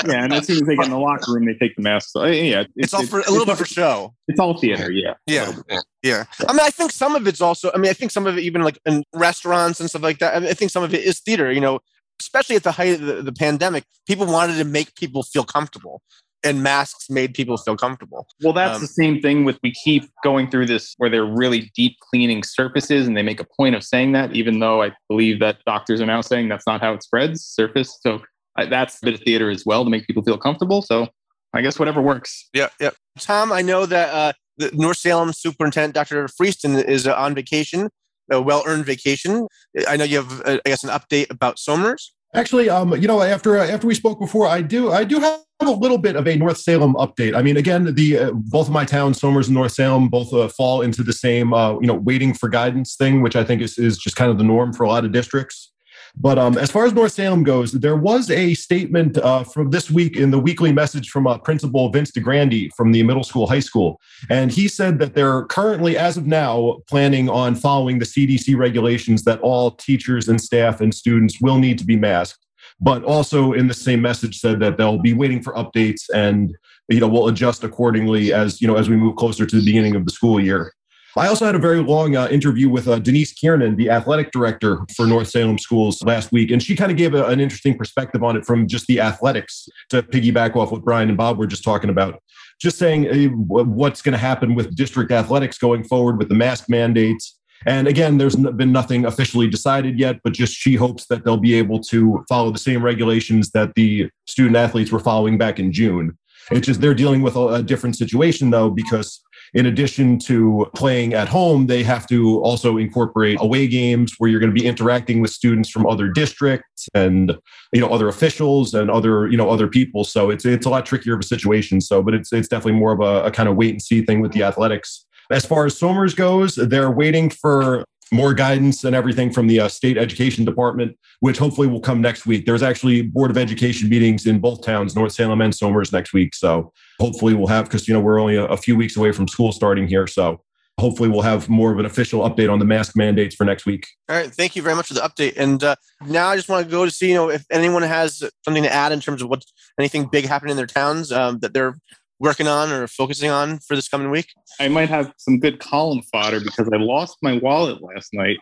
yeah, 0.12 0.24
and 0.24 0.34
as 0.34 0.46
soon 0.46 0.58
as 0.58 0.62
they 0.64 0.76
get 0.76 0.86
in 0.86 0.92
the 0.92 1.00
locker 1.00 1.34
room, 1.34 1.48
they 1.48 1.56
take 1.56 1.76
the 1.76 1.82
masks 1.82 2.16
off. 2.16 2.28
Yeah, 2.28 2.62
it's, 2.62 2.70
it's 2.76 2.94
all 2.94 3.08
for 3.08 3.22
a 3.22 3.32
little 3.32 3.48
bit 3.48 3.58
for 3.58 3.66
show. 3.66 4.14
It's 4.28 4.40
all 4.40 4.56
theater, 4.56 4.92
yeah. 4.92 5.16
Yeah. 5.26 5.54
yeah. 5.72 5.80
yeah. 6.04 6.24
I 6.48 6.54
mean, 6.54 6.62
I 6.62 6.70
think 6.70 6.92
some 6.92 7.16
of 7.16 7.26
it's 7.26 7.42
also, 7.42 7.72
I 7.74 7.80
mean, 7.80 7.90
I 7.90 7.94
think 7.94 8.12
some 8.12 8.28
of 8.28 8.38
it, 8.38 8.42
even 8.42 8.62
like 8.62 8.78
in 8.86 9.04
restaurants 9.16 9.80
and 9.80 9.90
stuff 9.90 10.04
like 10.04 10.20
that, 10.20 10.36
I, 10.36 10.40
mean, 10.40 10.50
I 10.50 10.54
think 10.54 10.70
some 10.70 10.84
of 10.84 10.94
it 10.94 11.04
is 11.04 11.20
theater, 11.20 11.52
you 11.52 11.62
know, 11.62 11.80
especially 12.20 12.56
at 12.56 12.64
the 12.64 12.72
height 12.72 12.96
of 12.96 13.02
the, 13.02 13.22
the 13.22 13.32
pandemic, 13.32 13.84
people 14.08 14.26
wanted 14.26 14.58
to 14.58 14.64
make 14.64 14.96
people 14.96 15.24
feel 15.24 15.44
comfortable. 15.44 16.02
and 16.44 16.64
masks 16.64 17.10
made 17.10 17.34
people 17.34 17.58
feel 17.58 17.76
comfortable. 17.76 18.28
Well, 18.44 18.54
that's 18.54 18.76
um, 18.76 18.82
the 18.82 18.88
same 18.88 19.22
thing 19.22 19.44
with 19.44 19.58
we 19.64 19.74
keep 19.84 20.10
going 20.24 20.50
through 20.50 20.68
this 20.68 20.94
where 20.98 21.10
they're 21.10 21.26
really 21.26 21.72
deep 21.76 21.98
cleaning 22.00 22.44
surfaces 22.44 23.08
and 23.08 23.18
they 23.18 23.24
make 23.24 23.40
a 23.40 23.48
point 23.60 23.76
of 23.76 23.84
saying 23.84 24.12
that, 24.14 24.36
even 24.36 24.60
though 24.60 24.84
I 24.84 24.92
believe 25.10 25.40
that 25.40 25.58
doctors 25.66 26.00
are 26.00 26.06
now 26.06 26.22
saying 26.22 26.50
that's 26.50 26.68
not 26.68 26.80
how 26.80 26.94
it 26.94 27.04
spreads 27.04 27.44
surface. 27.44 27.98
So 28.02 28.22
uh, 28.58 28.66
that's 28.66 29.02
a 29.02 29.06
bit 29.06 29.14
of 29.16 29.22
theater 29.22 29.50
as 29.50 29.66
well 29.66 29.84
to 29.84 29.90
make 29.90 30.06
people 30.06 30.24
feel 30.24 30.38
comfortable. 30.38 30.82
So 30.82 31.08
I 31.54 31.62
guess 31.62 31.80
whatever 31.80 32.02
works. 32.02 32.50
Yeah, 32.54 32.70
yeah. 32.80 32.92
Tom, 33.20 33.52
I 33.52 33.62
know 33.62 33.86
that 33.86 34.14
uh, 34.14 34.34
the 34.58 34.72
North 34.74 34.98
Salem 34.98 35.34
superintendent, 35.34 35.96
Dr. 35.96 36.28
Freeston, 36.28 36.84
is 36.84 37.08
uh, 37.08 37.16
on 37.16 37.34
vacation, 37.36 37.90
a 38.32 38.42
well-earned 38.42 38.86
vacation. 38.86 39.48
I 39.88 39.98
know 39.98 40.04
you 40.04 40.18
have, 40.18 40.42
uh, 40.42 40.60
I 40.66 40.70
guess, 40.70 40.84
an 40.84 40.90
update 40.90 41.30
about 41.30 41.60
Somers. 41.60 42.14
Actually, 42.34 42.70
um, 42.70 42.94
you 42.96 43.08
know, 43.08 43.22
after 43.22 43.58
uh, 43.58 43.66
after 43.66 43.88
we 43.88 43.96
spoke 43.96 44.20
before, 44.20 44.48
I 44.48 44.62
do 44.62 44.92
I 44.92 45.04
do 45.04 45.20
have 45.20 45.40
a 45.62 45.72
little 45.72 45.98
bit 45.98 46.16
of 46.16 46.28
a 46.28 46.36
North 46.36 46.58
Salem 46.58 46.94
update. 46.96 47.36
I 47.36 47.42
mean, 47.42 47.58
again, 47.58 47.96
the 47.96 48.18
uh, 48.18 48.32
both 48.34 48.68
of 48.68 48.74
my 48.74 48.86
towns, 48.86 49.20
Somers 49.20 49.48
and 49.48 49.56
North 49.56 49.72
Salem, 49.72 50.10
both 50.10 50.34
uh, 50.34 50.48
fall 50.50 50.82
into 50.82 51.04
the 51.04 51.14
same 51.14 51.54
uh, 51.54 51.80
you 51.80 51.88
know 51.88 51.96
waiting 51.96 52.34
for 52.34 52.50
guidance 52.50 52.96
thing, 52.96 53.22
which 53.22 53.36
I 53.36 53.44
think 53.44 53.62
is 53.62 53.78
is 53.78 53.98
just 53.98 54.18
kind 54.18 54.30
of 54.30 54.38
the 54.38 54.44
norm 54.44 54.74
for 54.74 54.84
a 54.84 54.90
lot 54.90 55.06
of 55.06 55.12
districts. 55.14 55.72
But 56.20 56.40
um, 56.40 56.58
as 56.58 56.72
far 56.72 56.86
as 56.86 56.94
North 56.94 57.12
Salem 57.12 57.44
goes, 57.44 57.72
there 57.72 57.96
was 57.96 58.32
a 58.32 58.56
statement 58.56 59.18
uh, 59.18 59.44
from 59.44 59.70
this 59.70 59.92
week 59.92 60.18
in 60.18 60.32
the 60.32 60.40
weekly 60.40 60.72
message 60.72 61.10
from 61.10 61.28
uh, 61.28 61.38
Principal 61.38 61.90
Vince 61.90 62.12
DeGrandi 62.12 62.72
from 62.76 62.92
the 62.92 63.04
middle 63.04 63.24
school, 63.24 63.46
high 63.46 63.60
school. 63.60 64.02
And 64.30 64.52
he 64.52 64.68
said 64.68 64.98
that 64.98 65.14
they're 65.14 65.46
currently, 65.46 65.96
as 65.96 66.18
of 66.18 66.26
now, 66.26 66.78
planning 66.90 67.30
on 67.30 67.54
following 67.54 68.00
the 68.00 68.06
CDC 68.06 68.58
regulations 68.58 69.24
that 69.26 69.40
all 69.42 69.72
teachers 69.72 70.28
and 70.28 70.42
staff 70.42 70.82
and 70.82 70.94
students 70.94 71.40
will 71.40 71.60
need 71.60 71.78
to 71.78 71.86
be 71.86 71.96
masked. 71.96 72.44
But 72.80 73.04
also 73.04 73.54
in 73.54 73.68
the 73.68 73.74
same 73.74 74.02
message 74.02 74.40
said 74.40 74.60
that 74.60 74.78
they'll 74.78 75.00
be 75.00 75.14
waiting 75.14 75.42
for 75.42 75.54
updates 75.54 76.10
and 76.14 76.56
you 76.90 77.00
know 77.00 77.08
we'll 77.08 77.28
adjust 77.28 77.64
accordingly 77.64 78.32
as 78.32 78.62
you 78.62 78.68
know 78.68 78.76
as 78.76 78.88
we 78.88 78.96
move 78.96 79.16
closer 79.16 79.46
to 79.46 79.56
the 79.56 79.66
beginning 79.66 79.96
of 79.96 80.06
the 80.06 80.12
school 80.12 80.40
year. 80.40 80.74
I 81.18 81.28
also 81.28 81.46
had 81.46 81.56
a 81.56 81.60
very 81.60 81.82
long 81.82 82.16
uh, 82.16 82.28
interview 82.30 82.70
with 82.70 82.88
uh, 82.88 83.00
Denise 83.00 83.34
Kiernan, 83.34 83.76
the 83.76 83.90
athletic 83.90 84.32
director 84.32 84.80
for 84.96 85.08
North 85.08 85.30
Salem 85.30 85.58
Schools 85.58 86.02
last 86.04 86.32
week, 86.32 86.52
and 86.52 86.62
she 86.62 86.76
kind 86.76 86.92
of 86.92 86.98
gave 86.98 87.16
a, 87.16 87.26
an 87.26 87.40
interesting 87.40 87.76
perspective 87.76 88.24
on 88.24 88.38
it 88.38 88.46
from 88.46 88.68
just 88.68 88.86
the 88.88 89.00
athletics 89.00 89.68
to 89.90 90.04
piggyback 90.04 90.56
off 90.56 90.72
what 90.72 90.84
Brian 90.84 91.10
and 91.10 91.18
Bob 91.18 91.38
were 91.38 91.48
just 91.48 91.64
talking 91.64 91.90
about. 91.90 92.22
Just 92.62 92.78
saying 92.78 93.08
uh, 93.08 93.30
what's 93.64 94.02
going 94.02 94.14
to 94.14 94.20
happen 94.20 94.54
with 94.54 94.76
district 94.76 95.12
athletics 95.12 95.58
going 95.58 95.84
forward 95.84 96.18
with 96.20 96.30
the 96.30 96.36
mask 96.36 96.66
mandates. 96.70 97.40
And 97.66 97.88
again, 97.88 98.20
there's 98.20 98.36
been 98.36 98.72
nothing 98.72 99.06
officially 99.06 99.48
decided 99.48 99.98
yet, 99.98 100.20
but 100.24 100.34
just 100.34 100.54
she 100.54 100.76
hopes 100.76 101.08
that 101.08 101.26
they'll 101.26 101.38
be 101.38 101.56
able 101.56 101.80
to 101.86 102.24
follow 102.30 102.52
the 102.52 102.60
same 102.60 102.84
regulations 102.84 103.50
that 103.52 103.74
the 103.74 104.10
student 104.28 104.56
athletes 104.56 104.92
were 104.92 105.00
following 105.00 105.38
back 105.40 105.60
in 105.60 105.72
June. 105.72 106.16
It's 106.52 106.68
just 106.68 106.80
they're 106.80 106.94
dealing 106.94 107.24
with 107.24 107.36
a, 107.36 107.48
a 107.48 107.64
different 107.64 107.96
situation 107.96 108.52
though, 108.52 108.70
because 108.70 109.22
in 109.54 109.66
addition 109.66 110.20
to 110.20 110.68
playing 110.76 111.14
at 111.14 111.28
home, 111.28 111.68
they 111.68 111.84
have 111.84 112.08
to 112.08 112.40
also 112.42 112.78
incorporate 112.78 113.38
away 113.40 113.68
games 113.68 114.16
where 114.18 114.30
you're 114.30 114.40
going 114.40 114.54
to 114.54 114.60
be 114.60 114.66
interacting 114.66 115.22
with 115.22 115.32
students 115.32 115.70
from 115.70 115.86
other 115.86 116.10
districts 116.10 116.88
and 116.94 117.38
you 117.74 117.82
know 117.82 117.90
other 117.90 118.08
officials 118.08 118.74
and 118.74 118.90
other 118.90 119.28
you 119.28 119.38
know 119.38 119.50
other 119.50 119.68
people. 119.68 120.04
So 120.04 120.30
it's 120.30 120.46
it's 120.46 120.66
a 120.66 120.70
lot 120.70 120.86
trickier 120.86 121.14
of 121.14 121.20
a 121.20 121.24
situation. 121.24 121.82
So, 121.82 122.02
but 122.02 122.14
it's 122.14 122.32
it's 122.34 122.48
definitely 122.48 122.80
more 122.80 122.92
of 122.92 123.00
a, 123.00 123.26
a 123.26 123.32
kind 123.32 123.50
of 123.50 123.56
wait 123.56 123.72
and 123.72 123.82
see 123.82 124.02
thing 124.02 124.22
with 124.22 124.32
the 124.32 124.44
athletics. 124.44 125.06
As 125.30 125.46
far 125.46 125.66
as 125.66 125.78
Somers 125.78 126.14
goes, 126.14 126.56
they're 126.56 126.92
waiting 126.92 127.30
for 127.30 127.84
more 128.12 128.34
guidance 128.34 128.84
and 128.84 128.96
everything 128.96 129.32
from 129.32 129.48
the 129.48 129.60
uh, 129.60 129.68
state 129.68 129.98
education 129.98 130.46
department, 130.46 130.98
which 131.20 131.38
hopefully 131.38 131.68
will 131.68 131.80
come 131.80 132.02
next 132.02 132.26
week. 132.26 132.46
There's 132.46 132.64
actually 132.64 133.02
board 133.02 133.32
of 133.32 133.38
education 133.38 133.90
meetings 133.90 134.26
in 134.26 134.40
both 134.40 134.64
towns, 134.64 134.96
North 134.96 135.14
Salem 135.14 135.42
and 135.42 135.54
Somers, 135.54 135.92
next 135.92 136.14
week. 136.14 136.36
So 136.36 136.72
hopefully 137.00 137.34
we'll 137.34 137.48
have 137.48 137.66
because 137.66 137.88
you 137.88 137.94
know 137.94 138.00
we're 138.00 138.20
only 138.20 138.36
a, 138.36 138.46
a 138.46 138.58
few 138.58 138.76
weeks 138.76 138.98
away 138.98 139.12
from 139.12 139.28
school 139.28 139.52
starting 139.52 139.88
here. 139.88 140.08
So 140.08 140.42
hopefully 140.80 141.10
we'll 141.10 141.22
have 141.22 141.50
more 141.50 141.72
of 141.72 141.80
an 141.80 141.86
official 141.86 142.22
update 142.22 142.52
on 142.52 142.60
the 142.60 142.66
mask 142.66 142.96
mandates 142.96 143.36
for 143.36 143.46
next 143.46 143.66
week. 143.66 143.88
All 144.10 144.16
right, 144.16 144.32
thank 144.32 144.56
you 144.56 144.62
very 144.62 144.76
much 144.76 144.88
for 144.88 144.94
the 144.94 145.02
update. 145.02 145.34
And 145.36 145.64
uh, 145.64 145.76
now 146.06 146.28
I 146.28 146.36
just 146.36 146.50
want 146.50 146.66
to 146.66 146.72
go 146.72 146.86
to 146.86 146.92
see 146.92 147.10
you 147.10 147.16
know 147.16 147.30
if 147.30 147.46
anyone 147.52 147.82
has 147.84 148.24
something 148.46 148.64
to 148.64 148.74
add 148.74 148.92
in 148.92 149.00
terms 149.00 149.22
of 149.22 149.30
what 149.30 149.44
anything 149.80 150.06
big 150.06 150.26
happening 150.26 150.52
in 150.52 150.58
their 150.58 150.68
towns 150.68 151.12
um, 151.12 151.40
that 151.40 151.54
they're 151.54 151.76
working 152.20 152.48
on 152.48 152.72
or 152.72 152.88
focusing 152.88 153.30
on 153.30 153.60
for 153.60 153.76
this 153.76 153.88
coming 153.88 154.10
week? 154.10 154.34
I 154.60 154.68
might 154.68 154.90
have 154.90 155.14
some 155.18 155.40
good 155.40 155.60
column 155.60 156.02
fodder 156.12 156.40
because 156.40 156.70
I 156.72 156.78
lost 156.78 157.18
my 157.22 157.38
wallet 157.38 157.82
last 157.82 158.14
night 158.14 158.38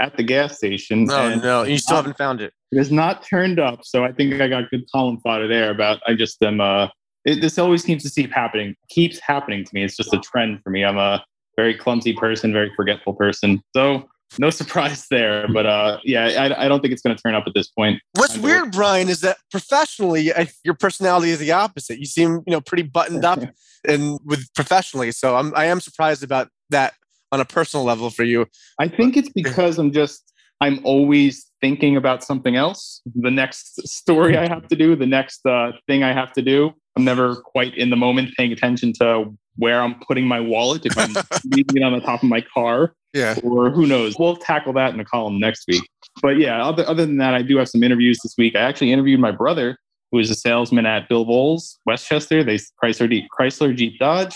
at 0.00 0.16
the 0.16 0.22
gas 0.22 0.56
station. 0.56 1.10
Oh 1.10 1.34
no, 1.36 1.62
you 1.62 1.78
still 1.78 1.96
haven't 1.96 2.16
found 2.16 2.40
it. 2.40 2.52
It 2.72 2.78
has 2.78 2.90
not 2.90 3.22
turned 3.24 3.60
up, 3.60 3.80
so 3.84 4.04
I 4.04 4.12
think 4.12 4.40
I 4.40 4.48
got 4.48 4.70
good 4.70 4.84
column 4.90 5.20
fodder 5.20 5.46
there. 5.46 5.70
About 5.70 6.00
I 6.06 6.14
just 6.14 6.42
am. 6.42 6.60
Uh, 6.60 6.88
it, 7.24 7.40
this 7.40 7.58
always 7.58 7.84
seems 7.84 8.02
to 8.02 8.10
keep 8.10 8.32
happening. 8.32 8.74
Keeps 8.88 9.18
happening 9.20 9.64
to 9.64 9.70
me. 9.74 9.84
It's 9.84 9.96
just 9.96 10.14
a 10.14 10.18
trend 10.18 10.62
for 10.62 10.70
me. 10.70 10.84
I'm 10.84 10.96
a 10.96 11.22
very 11.56 11.76
clumsy 11.76 12.14
person, 12.14 12.52
very 12.52 12.72
forgetful 12.74 13.14
person. 13.14 13.62
So 13.76 14.08
no 14.38 14.50
surprise 14.50 15.06
there. 15.10 15.46
But 15.48 15.66
uh, 15.66 15.98
yeah, 16.04 16.24
I, 16.24 16.66
I 16.66 16.68
don't 16.68 16.80
think 16.80 16.92
it's 16.92 17.02
going 17.02 17.16
to 17.16 17.22
turn 17.22 17.34
up 17.34 17.44
at 17.46 17.54
this 17.54 17.68
point. 17.68 18.00
What's 18.14 18.38
weird, 18.38 18.72
Brian, 18.72 19.08
is 19.08 19.20
that 19.22 19.38
professionally, 19.50 20.32
I, 20.32 20.48
your 20.64 20.74
personality 20.74 21.30
is 21.30 21.38
the 21.38 21.52
opposite. 21.52 21.98
You 21.98 22.06
seem, 22.06 22.42
you 22.46 22.52
know, 22.52 22.60
pretty 22.60 22.84
buttoned 22.84 23.24
up 23.24 23.40
and 23.88 24.18
with 24.24 24.52
professionally. 24.54 25.12
So 25.12 25.36
I'm, 25.36 25.52
I 25.56 25.66
am 25.66 25.80
surprised 25.80 26.22
about 26.22 26.48
that 26.70 26.94
on 27.32 27.40
a 27.40 27.44
personal 27.44 27.84
level 27.84 28.10
for 28.10 28.24
you. 28.24 28.46
I 28.78 28.88
think 28.88 29.16
it's 29.16 29.28
because 29.28 29.78
I'm 29.78 29.92
just, 29.92 30.32
I'm 30.60 30.80
always 30.84 31.46
thinking 31.60 31.96
about 31.96 32.22
something 32.22 32.56
else. 32.56 33.00
The 33.14 33.30
next 33.30 33.86
story 33.88 34.36
I 34.36 34.48
have 34.48 34.68
to 34.68 34.76
do, 34.76 34.96
the 34.96 35.06
next 35.06 35.44
uh, 35.46 35.72
thing 35.86 36.02
I 36.02 36.12
have 36.12 36.32
to 36.34 36.42
do. 36.42 36.72
I'm 36.96 37.04
never 37.04 37.36
quite 37.36 37.76
in 37.76 37.90
the 37.90 37.96
moment 37.96 38.30
paying 38.36 38.52
attention 38.52 38.92
to 38.94 39.32
where 39.56 39.80
I'm 39.80 40.00
putting 40.00 40.26
my 40.26 40.40
wallet 40.40 40.86
if 40.86 40.98
I'm 40.98 41.14
leaving 41.44 41.76
it 41.76 41.82
on 41.82 41.92
the 41.92 42.00
top 42.00 42.22
of 42.22 42.28
my 42.28 42.40
car. 42.40 42.94
Yeah. 43.12 43.36
Or 43.42 43.70
who 43.70 43.86
knows? 43.86 44.16
We'll 44.18 44.36
tackle 44.36 44.72
that 44.74 44.92
in 44.92 44.98
the 44.98 45.04
column 45.04 45.40
next 45.40 45.64
week. 45.66 45.82
But 46.22 46.38
yeah, 46.38 46.64
other, 46.64 46.86
other 46.86 47.06
than 47.06 47.16
that, 47.18 47.34
I 47.34 47.42
do 47.42 47.56
have 47.58 47.68
some 47.68 47.82
interviews 47.82 48.18
this 48.22 48.34
week. 48.38 48.54
I 48.54 48.60
actually 48.60 48.92
interviewed 48.92 49.20
my 49.20 49.32
brother, 49.32 49.76
who 50.12 50.18
is 50.18 50.30
a 50.30 50.34
salesman 50.34 50.86
at 50.86 51.08
Bill 51.08 51.24
Bolles, 51.24 51.78
Westchester. 51.86 52.44
They 52.44 52.58
Chrysler, 52.82 53.26
Chrysler 53.38 53.74
Jeep 53.74 53.98
Dodge. 53.98 54.34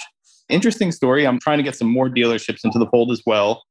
Interesting 0.49 0.93
story. 0.93 1.27
I'm 1.27 1.39
trying 1.39 1.59
to 1.59 1.65
get 1.65 1.77
some 1.77 1.89
more 1.89 2.09
dealerships 2.09 2.65
into 2.65 2.79
the 2.79 2.87
fold 2.87 3.11
as 3.11 3.23
well. 3.25 3.63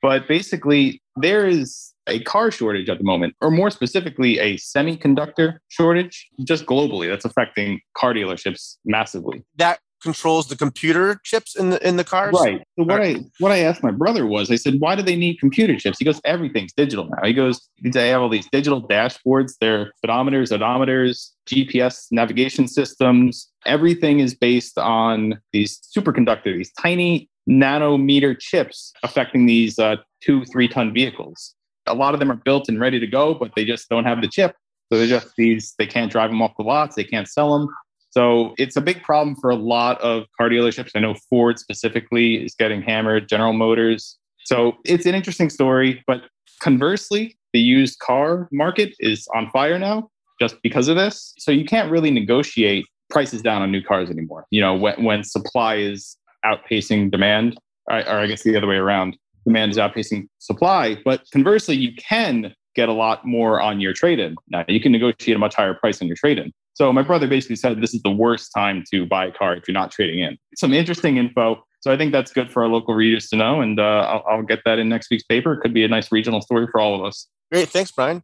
But 0.00 0.26
basically, 0.26 1.00
there 1.16 1.46
is 1.46 1.92
a 2.08 2.20
car 2.20 2.50
shortage 2.50 2.88
at 2.88 2.98
the 2.98 3.04
moment, 3.04 3.34
or 3.40 3.50
more 3.50 3.70
specifically, 3.70 4.38
a 4.38 4.56
semiconductor 4.56 5.58
shortage, 5.68 6.28
just 6.44 6.66
globally. 6.66 7.08
That's 7.08 7.24
affecting 7.24 7.80
car 7.96 8.12
dealerships 8.12 8.76
massively. 8.84 9.44
That 9.56 9.78
controls 10.02 10.48
the 10.48 10.56
computer 10.56 11.20
chips 11.24 11.56
in 11.56 11.70
the 11.70 11.86
in 11.86 11.96
the 11.96 12.04
cars. 12.04 12.34
Right. 12.34 12.62
So 12.78 12.84
what 12.84 13.00
I 13.00 13.16
what 13.38 13.52
I 13.52 13.58
asked 13.58 13.82
my 13.82 13.90
brother 13.90 14.26
was, 14.26 14.50
I 14.50 14.56
said, 14.56 14.80
why 14.80 14.94
do 14.94 15.02
they 15.02 15.16
need 15.16 15.38
computer 15.38 15.76
chips? 15.78 15.98
He 15.98 16.04
goes, 16.04 16.20
everything's 16.24 16.72
digital 16.72 17.08
now. 17.08 17.26
He 17.26 17.32
goes, 17.32 17.68
they 17.82 18.08
have 18.08 18.22
all 18.22 18.28
these 18.28 18.48
digital 18.50 18.86
dashboards, 18.86 19.58
their 19.60 19.92
speedometers, 20.04 20.56
odometers, 20.56 21.30
GPS 21.46 22.06
navigation 22.10 22.68
systems. 22.68 23.50
Everything 23.66 24.20
is 24.20 24.34
based 24.34 24.78
on 24.78 25.40
these 25.52 25.80
superconductor, 25.96 26.56
these 26.56 26.72
tiny 26.72 27.28
nanometer 27.48 28.38
chips 28.38 28.92
affecting 29.02 29.46
these 29.46 29.78
uh, 29.78 29.96
two, 30.22 30.44
three 30.46 30.68
ton 30.68 30.92
vehicles. 30.92 31.54
A 31.86 31.94
lot 31.94 32.14
of 32.14 32.20
them 32.20 32.30
are 32.30 32.36
built 32.36 32.68
and 32.68 32.78
ready 32.78 33.00
to 33.00 33.06
go, 33.06 33.34
but 33.34 33.52
they 33.56 33.64
just 33.64 33.88
don't 33.88 34.04
have 34.04 34.20
the 34.20 34.28
chip. 34.28 34.54
So 34.92 34.98
they're 34.98 35.06
just 35.06 35.28
these, 35.36 35.74
they 35.78 35.86
can't 35.86 36.12
drive 36.12 36.30
them 36.30 36.42
off 36.42 36.52
the 36.58 36.64
lots, 36.64 36.96
they 36.96 37.04
can't 37.04 37.26
sell 37.26 37.58
them. 37.58 37.68
So 38.12 38.54
it's 38.58 38.76
a 38.76 38.80
big 38.80 39.02
problem 39.02 39.36
for 39.36 39.50
a 39.50 39.56
lot 39.56 40.00
of 40.02 40.24
car 40.38 40.50
dealerships. 40.50 40.90
I 40.94 41.00
know 41.00 41.14
Ford 41.30 41.58
specifically 41.58 42.44
is 42.44 42.54
getting 42.54 42.82
hammered, 42.82 43.28
General 43.28 43.54
Motors. 43.54 44.18
So 44.44 44.74
it's 44.84 45.06
an 45.06 45.14
interesting 45.14 45.48
story. 45.48 46.04
But 46.06 46.22
conversely, 46.60 47.38
the 47.54 47.60
used 47.60 47.98
car 48.00 48.48
market 48.52 48.94
is 49.00 49.26
on 49.34 49.50
fire 49.50 49.78
now 49.78 50.10
just 50.38 50.56
because 50.62 50.88
of 50.88 50.96
this. 50.96 51.32
So 51.38 51.50
you 51.50 51.64
can't 51.64 51.90
really 51.90 52.10
negotiate 52.10 52.84
prices 53.08 53.40
down 53.40 53.62
on 53.62 53.72
new 53.72 53.82
cars 53.82 54.10
anymore. 54.10 54.46
You 54.50 54.60
know, 54.60 54.74
when, 54.74 55.02
when 55.04 55.24
supply 55.24 55.76
is 55.76 56.16
outpacing 56.44 57.10
demand, 57.10 57.58
or, 57.90 57.98
or 58.00 58.18
I 58.20 58.26
guess 58.26 58.42
the 58.42 58.56
other 58.56 58.66
way 58.66 58.76
around, 58.76 59.16
demand 59.46 59.72
is 59.72 59.78
outpacing 59.78 60.28
supply. 60.38 60.98
But 61.02 61.22
conversely, 61.32 61.76
you 61.76 61.92
can 61.96 62.54
get 62.74 62.88
a 62.88 62.92
lot 62.92 63.26
more 63.26 63.60
on 63.60 63.80
your 63.80 63.92
trade 63.92 64.18
in. 64.18 64.34
Now, 64.48 64.64
you 64.68 64.80
can 64.80 64.92
negotiate 64.92 65.36
a 65.36 65.38
much 65.38 65.54
higher 65.54 65.74
price 65.74 66.02
on 66.02 66.08
your 66.08 66.16
trade 66.16 66.38
in. 66.38 66.52
So 66.74 66.92
my 66.92 67.02
brother 67.02 67.26
basically 67.28 67.56
said 67.56 67.80
this 67.80 67.94
is 67.94 68.02
the 68.02 68.10
worst 68.10 68.50
time 68.54 68.84
to 68.92 69.06
buy 69.06 69.26
a 69.26 69.32
car 69.32 69.54
if 69.54 69.68
you're 69.68 69.74
not 69.74 69.90
trading 69.90 70.20
in. 70.20 70.38
Some 70.56 70.72
interesting 70.72 71.16
info. 71.16 71.62
So 71.80 71.92
I 71.92 71.96
think 71.96 72.12
that's 72.12 72.32
good 72.32 72.50
for 72.50 72.62
our 72.62 72.68
local 72.68 72.94
readers 72.94 73.28
to 73.30 73.36
know, 73.36 73.60
and 73.60 73.80
uh, 73.80 73.82
I'll, 73.82 74.24
I'll, 74.28 74.42
get 74.42 74.60
that 74.64 74.78
in 74.78 74.88
next 74.88 75.10
week's 75.10 75.24
paper. 75.24 75.52
It 75.52 75.60
could 75.62 75.74
be 75.74 75.82
a 75.82 75.88
nice 75.88 76.12
regional 76.12 76.40
story 76.40 76.68
for 76.70 76.80
all 76.80 76.94
of 76.94 77.04
us. 77.04 77.26
Great, 77.50 77.68
thanks, 77.68 77.90
Brian. 77.90 78.22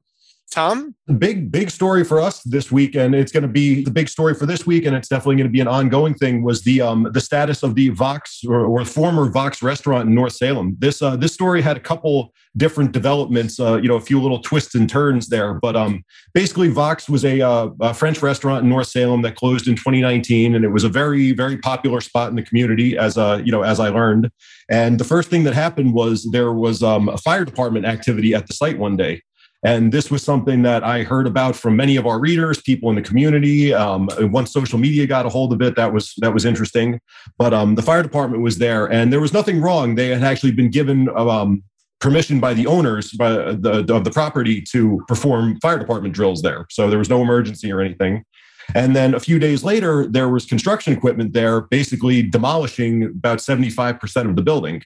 Tom? 0.51 0.95
Big, 1.19 1.51
big 1.53 1.71
story 1.71 2.05
for 2.05 2.21
us 2.21 2.43
this 2.43 2.73
week, 2.73 2.95
and 2.95 3.15
it's 3.15 3.33
going 3.33 3.43
to 3.43 3.49
be 3.49 3.85
the 3.85 3.91
big 3.91 4.09
story 4.09 4.35
for 4.35 4.47
this 4.47 4.67
week, 4.67 4.85
and 4.87 4.97
it's 4.97 5.09
definitely 5.09 5.37
going 5.37 5.47
to 5.47 5.53
be 5.53 5.61
an 5.61 5.69
ongoing 5.69 6.15
thing. 6.15 6.43
Was 6.43 6.63
the 6.63 6.81
um, 6.81 7.09
the 7.13 7.21
status 7.21 7.63
of 7.63 7.75
the 7.75 7.91
Vox 7.91 8.43
or, 8.47 8.65
or 8.67 8.85
former 8.85 9.29
Vox 9.31 9.63
restaurant 9.63 10.09
in 10.09 10.15
North 10.15 10.35
Salem? 10.35 10.77
This 10.79 11.03
uh, 11.03 11.17
this 11.17 11.35
story 11.35 11.61
had 11.61 11.77
a 11.77 11.81
couple 11.81 12.33
different 12.57 12.93
developments, 12.93 13.61
uh, 13.61 13.77
you 13.77 13.89
know, 13.89 13.97
a 13.97 14.01
few 14.01 14.21
little 14.21 14.41
twists 14.41 14.75
and 14.75 14.89
turns 14.89 15.29
there, 15.29 15.55
but 15.55 15.77
um, 15.77 16.03
basically, 16.35 16.69
Vox 16.69 17.09
was 17.09 17.25
a, 17.25 17.41
uh, 17.41 17.69
a 17.81 17.95
French 17.95 18.23
restaurant 18.23 18.65
in 18.65 18.69
North 18.69 18.89
Salem 18.89 19.23
that 19.23 19.37
closed 19.37 19.69
in 19.69 19.77
2019, 19.77 20.55
and 20.55 20.65
it 20.65 20.69
was 20.69 20.85
a 20.85 20.89
very, 20.89 21.33
very 21.33 21.59
popular 21.59 22.01
spot 22.01 22.31
in 22.31 22.37
the 22.37 22.43
community, 22.43 22.97
as 22.97 23.17
uh, 23.19 23.41
you 23.45 23.53
know, 23.53 23.63
as 23.63 23.81
I 23.81 23.89
learned. 23.91 24.31
And 24.71 24.99
the 24.99 25.05
first 25.05 25.31
thing 25.31 25.45
that 25.45 25.55
happened 25.55 25.95
was 25.95 26.29
there 26.33 26.53
was 26.53 26.83
um, 26.83 27.09
a 27.09 27.19
fire 27.19 27.45
department 27.45 27.87
activity 27.87 28.35
at 28.35 28.47
the 28.47 28.53
site 28.53 28.79
one 28.79 28.97
day. 28.97 29.23
And 29.65 29.91
this 29.93 30.11
was 30.11 30.23
something 30.23 30.63
that 30.63 30.85
I 30.85 31.03
heard 31.03 31.27
about 31.27 31.57
from 31.57 31.75
many 31.75 31.97
of 31.97 32.07
our 32.07 32.21
readers, 32.21 32.63
people 32.63 32.91
in 32.91 32.97
the 32.97 33.03
community. 33.03 33.75
Um, 33.75 34.09
once 34.19 34.53
social 34.53 34.79
media 34.79 35.07
got 35.07 35.27
a 35.27 35.29
hold 35.29 35.53
of 35.53 35.61
it, 35.61 35.75
that 35.75 35.93
was 35.93 36.15
that 36.19 36.33
was 36.33 36.45
interesting. 36.45 37.01
But 37.39 37.53
um, 37.53 37.75
the 37.75 37.83
fire 37.83 38.03
department 38.03 38.43
was 38.43 38.59
there, 38.59 38.87
and 38.87 39.13
there 39.13 39.21
was 39.21 39.33
nothing 39.33 39.61
wrong. 39.61 39.97
They 39.97 40.09
had 40.09 40.23
actually 40.23 40.53
been 40.53 40.71
given 40.71 41.09
um, 41.17 41.65
permission 42.01 42.39
by 42.39 42.55
the 42.55 42.67
owners 42.67 43.13
by 43.13 43.31
the, 43.31 43.85
of 43.93 44.05
the 44.05 44.11
property 44.13 44.63
to 44.71 45.03
perform 45.09 45.59
fire 45.61 45.79
department 45.79 46.15
drills 46.15 46.43
there. 46.43 46.67
So 46.71 46.89
there 46.89 46.99
was 46.99 47.11
no 47.11 47.21
emergency 47.21 47.73
or 47.73 47.81
anything. 47.81 48.25
And 48.75 48.95
then 48.95 49.15
a 49.15 49.21
few 49.21 49.39
days 49.39 49.65
later, 49.65 50.07
there 50.07 50.29
was 50.29 50.45
construction 50.45 50.93
equipment 50.93 51.33
there, 51.33 51.63
basically 51.63 52.23
demolishing 52.23 53.05
about 53.05 53.39
75% 53.39 54.29
of 54.29 54.37
the 54.37 54.43
building 54.43 54.83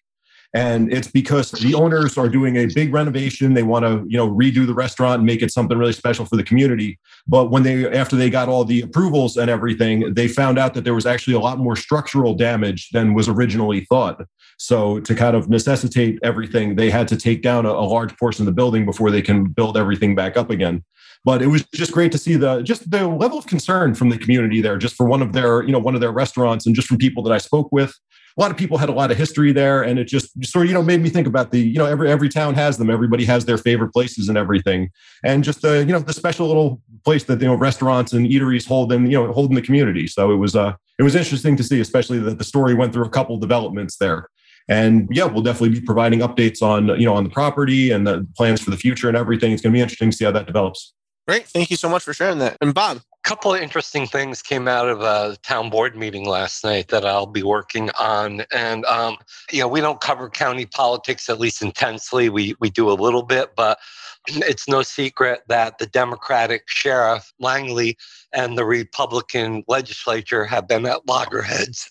and 0.54 0.92
it's 0.92 1.08
because 1.08 1.50
the 1.50 1.74
owners 1.74 2.18
are 2.18 2.28
doing 2.28 2.56
a 2.56 2.66
big 2.66 2.92
renovation. 2.92 3.54
They 3.54 3.62
want 3.62 3.84
to 3.84 4.04
you 4.06 4.18
know 4.18 4.28
redo 4.28 4.66
the 4.66 4.74
restaurant 4.74 5.16
and 5.16 5.26
make 5.26 5.42
it 5.42 5.52
something 5.52 5.78
really 5.78 5.92
special 5.92 6.26
for 6.26 6.36
the 6.36 6.44
community. 6.44 6.98
But 7.26 7.50
when 7.50 7.62
they 7.62 7.90
after 7.90 8.16
they 8.16 8.28
got 8.28 8.48
all 8.48 8.64
the 8.64 8.82
approvals 8.82 9.36
and 9.36 9.50
everything 9.50 10.12
they 10.14 10.28
found 10.28 10.58
out 10.58 10.74
that 10.74 10.84
there 10.84 10.94
was 10.94 11.06
actually 11.06 11.34
a 11.34 11.40
lot 11.40 11.58
more 11.58 11.76
structural 11.76 12.34
damage 12.34 12.90
than 12.90 13.14
was 13.14 13.28
originally 13.28 13.86
thought. 13.86 14.22
So 14.58 15.00
to 15.00 15.14
kind 15.14 15.34
of 15.34 15.48
necessitate 15.48 16.18
everything 16.22 16.76
they 16.76 16.90
had 16.90 17.08
to 17.08 17.16
take 17.16 17.42
down 17.42 17.64
a, 17.64 17.70
a 17.70 17.86
large 17.86 18.16
portion 18.18 18.42
of 18.42 18.46
the 18.46 18.52
building 18.52 18.84
before 18.84 19.10
they 19.10 19.22
can 19.22 19.44
build 19.44 19.76
everything 19.76 20.14
back 20.14 20.36
up 20.36 20.50
again. 20.50 20.84
But 21.24 21.40
it 21.40 21.46
was 21.46 21.64
just 21.72 21.92
great 21.92 22.12
to 22.12 22.18
see 22.18 22.34
the 22.34 22.62
just 22.62 22.90
the 22.90 23.06
level 23.08 23.38
of 23.38 23.46
concern 23.46 23.94
from 23.94 24.10
the 24.10 24.18
community 24.18 24.60
there 24.60 24.76
just 24.76 24.96
for 24.96 25.06
one 25.06 25.22
of 25.22 25.32
their 25.32 25.62
you 25.62 25.72
know 25.72 25.78
one 25.78 25.94
of 25.94 26.02
their 26.02 26.12
restaurants 26.12 26.66
and 26.66 26.74
just 26.74 26.88
from 26.88 26.98
people 26.98 27.22
that 27.22 27.32
i 27.32 27.38
spoke 27.38 27.70
with 27.70 27.96
a 28.37 28.40
lot 28.40 28.51
of 28.51 28.57
people 28.57 28.79
had 28.79 28.88
a 28.88 28.92
lot 28.92 29.11
of 29.11 29.16
history 29.16 29.53
there 29.53 29.83
and 29.83 29.99
it 29.99 30.05
just 30.05 30.45
sort 30.45 30.64
of 30.64 30.71
you 30.71 30.75
know 30.75 30.83
made 30.83 31.01
me 31.01 31.09
think 31.09 31.27
about 31.27 31.51
the 31.51 31.61
you 31.61 31.79
know 31.79 31.87
every 31.87 32.11
every 32.11 32.29
town 32.29 32.55
has 32.55 32.79
them. 32.79 32.90
Everybody 32.90 33.25
has 33.25 33.45
their 33.45 33.59
favorite 33.59 33.92
places 33.92 34.29
and 34.29 34.38
everything. 34.38 34.90
And 35.25 35.45
just 35.45 35.62
the 35.62 35.81
you 35.81 35.92
know 35.92 35.99
the 35.99 36.12
special 36.12 36.47
little 36.47 36.81
place 37.05 37.25
that 37.25 37.40
you 37.40 37.47
know 37.47 37.55
restaurants 37.55 38.12
and 38.12 38.27
eateries 38.27 38.66
hold 38.66 38.92
in 38.92 39.11
you 39.11 39.23
know 39.23 39.33
hold 39.33 39.51
in 39.51 39.55
the 39.55 39.62
community. 39.62 40.07
So 40.07 40.31
it 40.31 40.37
was 40.37 40.57
uh 40.57 40.75
it 40.99 41.03
was 41.03 41.14
interesting 41.14 41.57
to 41.57 41.64
see 41.64 41.81
especially 41.81 42.18
that 42.21 42.38
the 42.38 42.45
story 42.45 42.75
went 42.75 42.92
through 42.92 43.05
a 43.05 43.11
couple 43.11 43.37
developments 43.38 43.97
there. 43.97 44.29
And 44.68 45.09
yeah 45.11 45.25
we'll 45.25 45.42
definitely 45.42 45.81
be 45.81 45.85
providing 45.85 46.21
updates 46.21 46.62
on 46.62 46.88
you 47.01 47.07
know 47.07 47.14
on 47.14 47.25
the 47.25 47.31
property 47.31 47.90
and 47.90 48.07
the 48.07 48.27
plans 48.37 48.61
for 48.61 48.71
the 48.71 48.77
future 48.77 49.09
and 49.09 49.16
everything. 49.16 49.53
It's 49.53 49.62
going 49.62 49.73
to 49.73 49.77
be 49.77 49.83
interesting 49.83 50.11
to 50.11 50.16
see 50.16 50.25
how 50.25 50.33
that 50.33 50.47
develops 50.47 50.95
great 51.26 51.46
thank 51.46 51.70
you 51.70 51.76
so 51.76 51.88
much 51.88 52.02
for 52.02 52.12
sharing 52.12 52.38
that 52.38 52.56
and 52.61 52.74
bob 52.74 52.98
A 53.24 53.28
couple 53.28 53.54
of 53.54 53.61
interesting 53.61 54.06
things 54.06 54.42
came 54.42 54.66
out 54.66 54.88
of 54.88 55.00
a 55.00 55.37
town 55.42 55.70
board 55.70 55.94
meeting 55.96 56.26
last 56.26 56.64
night 56.64 56.88
that 56.88 57.06
I'll 57.06 57.26
be 57.26 57.44
working 57.44 57.88
on. 57.98 58.42
And 58.52 58.85
um, 58.87 59.16
you 59.52 59.61
know, 59.61 59.68
we 59.68 59.80
don't 59.80 60.00
cover 60.00 60.28
county 60.28 60.66
politics 60.66 61.28
at 61.30 61.38
least 61.38 61.62
intensely. 61.62 62.28
We 62.28 62.56
we 62.58 62.68
do 62.68 62.90
a 62.90 62.94
little 62.94 63.22
bit, 63.22 63.54
but 63.54 63.78
it's 64.26 64.68
no 64.68 64.82
secret 64.82 65.42
that 65.46 65.78
the 65.78 65.87
Democratic 65.87 66.64
sheriff 66.66 67.32
Langley 67.38 67.96
and 68.32 68.58
the 68.58 68.64
Republican 68.64 69.62
legislature 69.68 70.44
have 70.44 70.66
been 70.66 70.85
at 70.87 71.06
loggerheads 71.06 71.88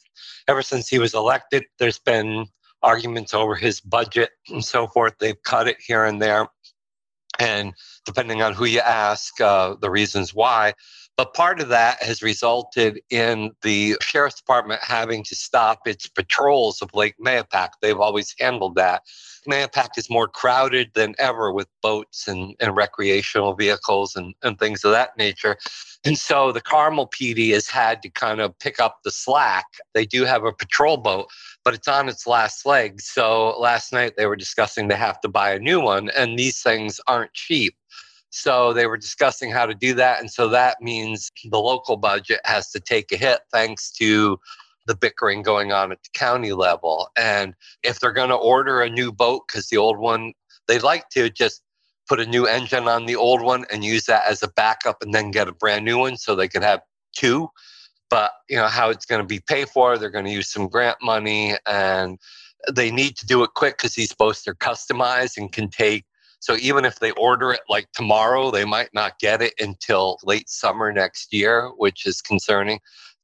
ever 0.49 0.61
since 0.61 0.89
he 0.89 0.99
was 0.99 1.13
elected. 1.13 1.63
There's 1.79 1.99
been 1.99 2.47
arguments 2.83 3.33
over 3.33 3.55
his 3.55 3.79
budget 3.79 4.31
and 4.49 4.65
so 4.65 4.87
forth. 4.87 5.13
They've 5.19 5.41
cut 5.43 5.67
it 5.67 5.77
here 5.79 6.03
and 6.03 6.21
there. 6.21 6.47
And 7.41 7.73
depending 8.05 8.43
on 8.43 8.53
who 8.53 8.65
you 8.65 8.81
ask, 8.81 9.41
uh, 9.41 9.73
the 9.81 9.89
reasons 9.89 10.31
why. 10.31 10.73
But 11.17 11.33
part 11.33 11.59
of 11.59 11.69
that 11.69 12.01
has 12.03 12.21
resulted 12.21 13.01
in 13.09 13.51
the 13.63 13.97
sheriff's 13.99 14.35
department 14.35 14.81
having 14.83 15.23
to 15.23 15.35
stop 15.35 15.87
its 15.87 16.07
patrols 16.07 16.83
of 16.83 16.93
Lake 16.93 17.15
Mahopac. 17.19 17.69
They've 17.81 17.99
always 17.99 18.35
handled 18.39 18.75
that. 18.75 19.01
Mahopac 19.49 19.97
is 19.97 20.07
more 20.07 20.27
crowded 20.27 20.91
than 20.93 21.15
ever 21.17 21.51
with 21.51 21.67
boats 21.81 22.27
and, 22.27 22.55
and 22.59 22.75
recreational 22.75 23.55
vehicles 23.55 24.15
and, 24.15 24.35
and 24.43 24.59
things 24.59 24.83
of 24.83 24.91
that 24.91 25.17
nature. 25.17 25.57
And 26.03 26.17
so 26.17 26.51
the 26.51 26.61
Carmel 26.61 27.07
PD 27.07 27.53
has 27.53 27.67
had 27.67 28.01
to 28.01 28.09
kind 28.09 28.41
of 28.41 28.57
pick 28.57 28.79
up 28.79 28.99
the 29.03 29.11
slack. 29.11 29.65
They 29.93 30.05
do 30.05 30.25
have 30.25 30.43
a 30.43 30.51
patrol 30.51 30.97
boat, 30.97 31.27
but 31.63 31.75
it's 31.75 31.87
on 31.87 32.09
its 32.09 32.25
last 32.25 32.65
legs. 32.65 33.05
So 33.05 33.55
last 33.59 33.93
night 33.93 34.13
they 34.17 34.25
were 34.25 34.35
discussing 34.35 34.87
they 34.87 34.95
have 34.95 35.21
to 35.21 35.29
buy 35.29 35.51
a 35.51 35.59
new 35.59 35.79
one, 35.79 36.09
and 36.17 36.39
these 36.39 36.61
things 36.61 36.99
aren't 37.07 37.33
cheap. 37.33 37.75
So 38.31 38.73
they 38.73 38.87
were 38.87 38.97
discussing 38.97 39.51
how 39.51 39.65
to 39.65 39.75
do 39.75 39.93
that. 39.95 40.19
And 40.19 40.31
so 40.31 40.47
that 40.49 40.81
means 40.81 41.29
the 41.49 41.59
local 41.59 41.97
budget 41.97 42.39
has 42.45 42.71
to 42.71 42.79
take 42.79 43.11
a 43.11 43.17
hit 43.17 43.41
thanks 43.51 43.91
to 43.93 44.39
the 44.87 44.95
bickering 44.95 45.43
going 45.43 45.71
on 45.71 45.91
at 45.91 46.01
the 46.01 46.09
county 46.13 46.53
level. 46.53 47.09
And 47.17 47.53
if 47.83 47.99
they're 47.99 48.11
going 48.11 48.29
to 48.29 48.35
order 48.35 48.81
a 48.81 48.89
new 48.89 49.11
boat, 49.11 49.43
because 49.47 49.67
the 49.67 49.77
old 49.77 49.99
one, 49.99 50.33
they'd 50.67 50.81
like 50.81 51.09
to 51.09 51.29
just 51.29 51.61
put 52.11 52.19
a 52.19 52.25
new 52.25 52.45
engine 52.45 52.89
on 52.89 53.05
the 53.05 53.15
old 53.15 53.41
one 53.41 53.63
and 53.71 53.85
use 53.85 54.03
that 54.03 54.23
as 54.27 54.43
a 54.43 54.49
backup 54.49 55.01
and 55.01 55.13
then 55.13 55.31
get 55.31 55.47
a 55.47 55.53
brand 55.53 55.85
new 55.85 55.97
one 55.97 56.17
so 56.17 56.35
they 56.35 56.49
could 56.49 56.61
have 56.61 56.81
two. 57.15 57.47
But, 58.09 58.33
you 58.49 58.57
know, 58.57 58.67
how 58.67 58.89
it's 58.89 59.05
going 59.05 59.21
to 59.21 59.25
be 59.25 59.39
paid 59.39 59.69
for, 59.69 59.97
they're 59.97 60.09
going 60.09 60.25
to 60.25 60.31
use 60.31 60.51
some 60.51 60.67
grant 60.67 60.97
money 61.01 61.55
and 61.65 62.19
they 62.69 62.91
need 62.91 63.15
to 63.15 63.25
do 63.25 63.43
it 63.43 63.51
quick 63.55 63.77
because 63.77 63.93
these 63.93 64.11
boats 64.11 64.45
are 64.45 64.55
customized 64.55 65.37
and 65.37 65.53
can 65.53 65.69
take 65.69 66.03
so 66.41 66.57
even 66.59 66.85
if 66.85 66.99
they 66.99 67.11
order 67.11 67.51
it 67.51 67.61
like 67.69 67.87
tomorrow, 67.93 68.49
they 68.49 68.65
might 68.65 68.89
not 68.93 69.19
get 69.19 69.43
it 69.43 69.53
until 69.59 70.17
late 70.23 70.49
summer 70.49 70.91
next 70.91 71.31
year, 71.31 71.69
which 71.77 72.07
is 72.07 72.19
concerning. 72.19 72.79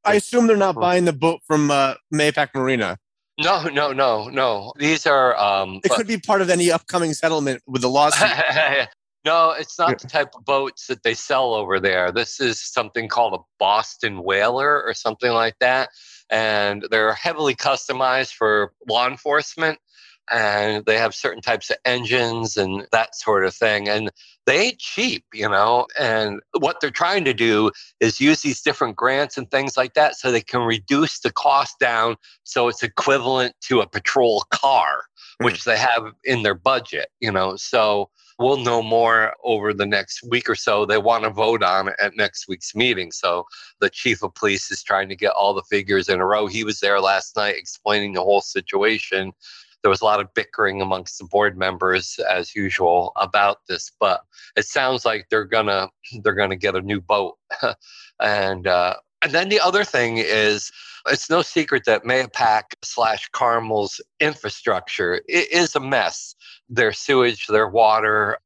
I 0.06 0.14
assume 0.14 0.46
they're 0.46 0.56
not 0.56 0.76
buying 0.76 1.06
the 1.06 1.14
boat 1.14 1.42
from 1.48 1.72
uh, 1.72 1.96
Mahopac 2.14 2.50
Marina. 2.54 3.00
No, 3.40 3.64
no, 3.64 3.92
no, 3.92 4.30
no. 4.30 4.74
These 4.78 5.06
are. 5.06 5.38
Um, 5.38 5.80
it 5.84 5.92
could 5.92 6.08
be 6.08 6.18
part 6.18 6.42
of 6.42 6.50
any 6.50 6.72
upcoming 6.72 7.14
settlement 7.14 7.62
with 7.68 7.84
the 7.84 7.90
lawsuit. 7.90 8.28
no, 9.26 9.52
it's 9.52 9.78
not 9.78 10.00
the 10.00 10.08
type 10.08 10.30
of 10.36 10.44
boats 10.44 10.88
that 10.88 11.04
they 11.04 11.14
sell 11.14 11.54
over 11.54 11.80
there. 11.80 12.12
This 12.12 12.40
is 12.40 12.60
something 12.60 13.08
called 13.08 13.36
a 13.36 13.44
Boston 13.60 14.24
Whaler 14.24 14.82
or 14.84 14.94
something 14.96 15.32
like 15.32 15.56
that. 15.60 15.90
And 16.32 16.86
they're 16.90 17.14
heavily 17.14 17.56
customized 17.56 18.34
for 18.34 18.74
law 18.90 19.08
enforcement 19.08 19.78
and 20.32 20.86
they 20.86 20.98
have 20.98 21.16
certain 21.16 21.42
types 21.42 21.70
of 21.70 21.78
engines 21.86 22.58
and 22.58 22.88
that 22.92 23.16
sort 23.16 23.46
of 23.46 23.54
thing. 23.54 23.88
And 23.88 24.12
they 24.46 24.68
ain't 24.68 24.80
cheap, 24.80 25.26
you 25.34 25.48
know. 25.48 25.88
And 26.00 26.42
what 26.60 26.80
they're 26.80 26.90
trying 26.90 27.26
to 27.26 27.34
do 27.34 27.72
is 28.00 28.22
use 28.22 28.42
these 28.42 28.62
different 28.62 28.96
grants 28.96 29.38
and 29.38 29.50
things 29.52 29.78
like 29.78 29.94
that 29.94 30.16
so 30.16 30.32
they 30.32 30.42
can 30.42 30.62
reduce 30.62 31.20
the 31.20 31.32
cost 31.32 31.80
down 31.80 32.16
so 32.44 32.68
it's 32.68 32.84
equivalent 32.84 33.56
to 33.62 33.82
a 33.82 33.88
patrol 33.88 34.44
car, 34.52 35.04
hmm. 35.40 35.46
which 35.46 35.66
they 35.66 35.78
have 35.78 36.14
in 36.24 36.44
their 36.44 36.56
budget, 36.56 37.10
you 37.20 37.32
know. 37.32 37.56
So 37.58 38.10
we'll 38.40 38.58
know 38.58 38.82
more 38.82 39.34
over 39.44 39.74
the 39.74 39.86
next 39.86 40.24
week 40.24 40.50
or 40.50 40.56
so. 40.56 40.86
They 40.86 40.98
want 40.98 41.24
to 41.24 41.30
vote 41.30 41.64
on 41.64 41.90
it 41.90 41.96
at 42.00 42.16
next 42.16 42.48
week's 42.48 42.76
meeting. 42.76 43.12
So 43.12 43.46
the 43.80 43.90
chief 43.90 44.24
of 44.24 44.34
police 44.36 44.72
is 44.72 44.84
trying 44.84 45.10
to 45.10 45.16
get 45.16 45.32
all 45.32 45.54
the 45.54 45.64
figures 45.64 46.08
in 46.08 46.22
a 46.22 46.26
row. 46.26 46.48
He 46.48 46.64
was 46.64 46.80
there 46.80 47.02
last 47.02 47.36
night 47.36 47.56
explaining 47.58 48.14
the 48.14 48.24
whole 48.24 48.42
situation 48.42 49.34
there 49.82 49.90
was 49.90 50.02
a 50.02 50.06
lot 50.06 50.20
of 50.20 50.34
bickering 50.34 50.82
amongst 50.82 51.18
the 51.18 51.26
board 51.26 51.58
members 51.58 52.20
as 52.30 52.56
usual 52.56 53.12
about 53.18 53.60
this 53.68 53.92
but 54.00 54.22
it 54.56 54.66
sounds 54.66 55.06
like 55.06 55.28
they're 55.30 55.46
gonna 55.46 55.90
they're 56.24 56.34
gonna 56.34 56.56
get 56.56 56.76
a 56.76 56.82
new 56.82 57.02
boat 57.02 57.38
and 58.20 58.68
uh, 58.68 58.96
and 59.22 59.32
then 59.32 59.50
the 59.50 59.60
other 59.60 59.84
thing 59.84 60.18
is 60.18 60.72
it's 61.10 61.30
no 61.30 61.42
secret 61.42 61.84
that 61.86 62.04
Mahopac 62.04 62.64
slash 62.84 63.30
Carmel's 63.30 64.02
infrastructure 64.20 65.22
is 65.28 65.76
a 65.76 65.80
mess. 65.80 66.36
Their 66.70 66.92
sewage, 66.92 67.48
their 67.48 67.68
water, 67.68 68.38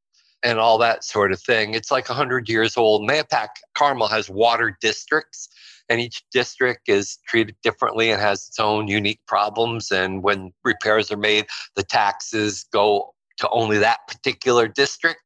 and 0.42 0.58
all 0.58 0.78
that 0.78 1.04
sort 1.04 1.32
of 1.32 1.40
thing. 1.40 1.74
It's 1.74 1.90
like 1.90 2.08
100 2.08 2.48
years 2.48 2.76
old. 2.76 3.08
Mahopac 3.08 3.48
Carmel 3.74 4.08
has 4.08 4.30
water 4.30 4.76
districts 4.80 5.48
and 5.92 6.00
each 6.00 6.24
district 6.32 6.88
is 6.88 7.18
treated 7.28 7.54
differently 7.62 8.10
and 8.10 8.18
has 8.18 8.48
its 8.48 8.58
own 8.58 8.88
unique 8.88 9.20
problems. 9.26 9.90
And 9.90 10.22
when 10.22 10.50
repairs 10.64 11.12
are 11.12 11.18
made, 11.18 11.44
the 11.76 11.82
taxes 11.82 12.64
go 12.72 13.12
to 13.36 13.48
only 13.50 13.76
that 13.76 13.98
particular 14.08 14.68
district. 14.68 15.20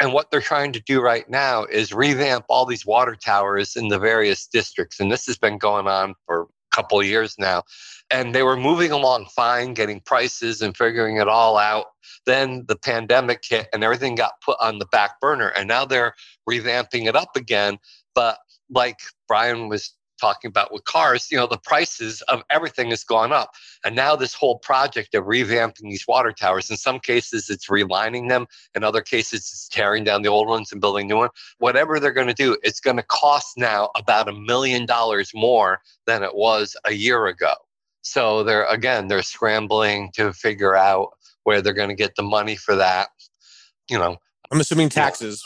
And 0.00 0.12
what 0.12 0.32
they're 0.32 0.40
trying 0.40 0.72
to 0.72 0.80
do 0.80 1.00
right 1.00 1.30
now 1.30 1.66
is 1.66 1.92
revamp 1.92 2.46
all 2.48 2.66
these 2.66 2.84
water 2.84 3.14
towers 3.14 3.76
in 3.76 3.88
the 3.88 3.98
various 4.00 4.48
districts. 4.48 4.98
And 4.98 5.12
this 5.12 5.24
has 5.26 5.38
been 5.38 5.56
going 5.56 5.86
on 5.86 6.14
for 6.26 6.42
a 6.42 6.76
couple 6.76 7.00
years 7.00 7.36
now. 7.38 7.62
And 8.10 8.34
they 8.34 8.42
were 8.42 8.56
moving 8.56 8.90
along 8.90 9.26
fine, 9.36 9.72
getting 9.72 10.00
prices 10.00 10.62
and 10.62 10.76
figuring 10.76 11.18
it 11.18 11.28
all 11.28 11.56
out. 11.56 11.86
Then 12.26 12.64
the 12.66 12.76
pandemic 12.76 13.42
hit 13.48 13.68
and 13.72 13.84
everything 13.84 14.16
got 14.16 14.32
put 14.44 14.56
on 14.60 14.80
the 14.80 14.86
back 14.86 15.20
burner. 15.20 15.50
And 15.50 15.68
now 15.68 15.84
they're 15.84 16.14
revamping 16.50 17.06
it 17.06 17.14
up 17.14 17.36
again. 17.36 17.78
But 18.16 18.38
like 18.70 18.98
Brian 19.28 19.68
was 19.68 19.94
talking 20.18 20.48
about 20.48 20.72
with 20.72 20.84
cars, 20.84 21.28
you 21.30 21.36
know, 21.36 21.46
the 21.46 21.58
prices 21.58 22.22
of 22.22 22.42
everything 22.50 22.90
has 22.90 23.04
gone 23.04 23.32
up. 23.32 23.52
And 23.84 23.96
now 23.96 24.16
this 24.16 24.34
whole 24.34 24.58
project 24.58 25.14
of 25.14 25.24
revamping 25.24 25.82
these 25.82 26.06
water 26.06 26.32
towers, 26.32 26.70
in 26.70 26.76
some 26.76 27.00
cases 27.00 27.48
it's 27.48 27.68
relining 27.68 28.28
them, 28.28 28.46
in 28.74 28.84
other 28.84 29.00
cases 29.00 29.40
it's 29.40 29.68
tearing 29.68 30.04
down 30.04 30.22
the 30.22 30.28
old 30.28 30.48
ones 30.48 30.72
and 30.72 30.80
building 30.80 31.06
new 31.06 31.16
ones. 31.16 31.32
Whatever 31.58 31.98
they're 31.98 32.12
going 32.12 32.28
to 32.28 32.34
do, 32.34 32.56
it's 32.62 32.80
going 32.80 32.96
to 32.96 33.02
cost 33.04 33.56
now 33.56 33.90
about 33.96 34.28
a 34.28 34.32
million 34.32 34.86
dollars 34.86 35.30
more 35.34 35.80
than 36.06 36.22
it 36.22 36.34
was 36.34 36.76
a 36.84 36.92
year 36.92 37.26
ago. 37.26 37.54
So 38.02 38.42
they're 38.42 38.66
again, 38.66 39.08
they're 39.08 39.22
scrambling 39.22 40.10
to 40.14 40.32
figure 40.32 40.74
out 40.74 41.10
where 41.44 41.62
they're 41.62 41.72
going 41.72 41.88
to 41.88 41.94
get 41.94 42.14
the 42.16 42.22
money 42.22 42.56
for 42.56 42.74
that. 42.76 43.08
You 43.88 43.98
know, 43.98 44.16
I'm 44.50 44.60
assuming 44.60 44.88
taxes. 44.88 45.44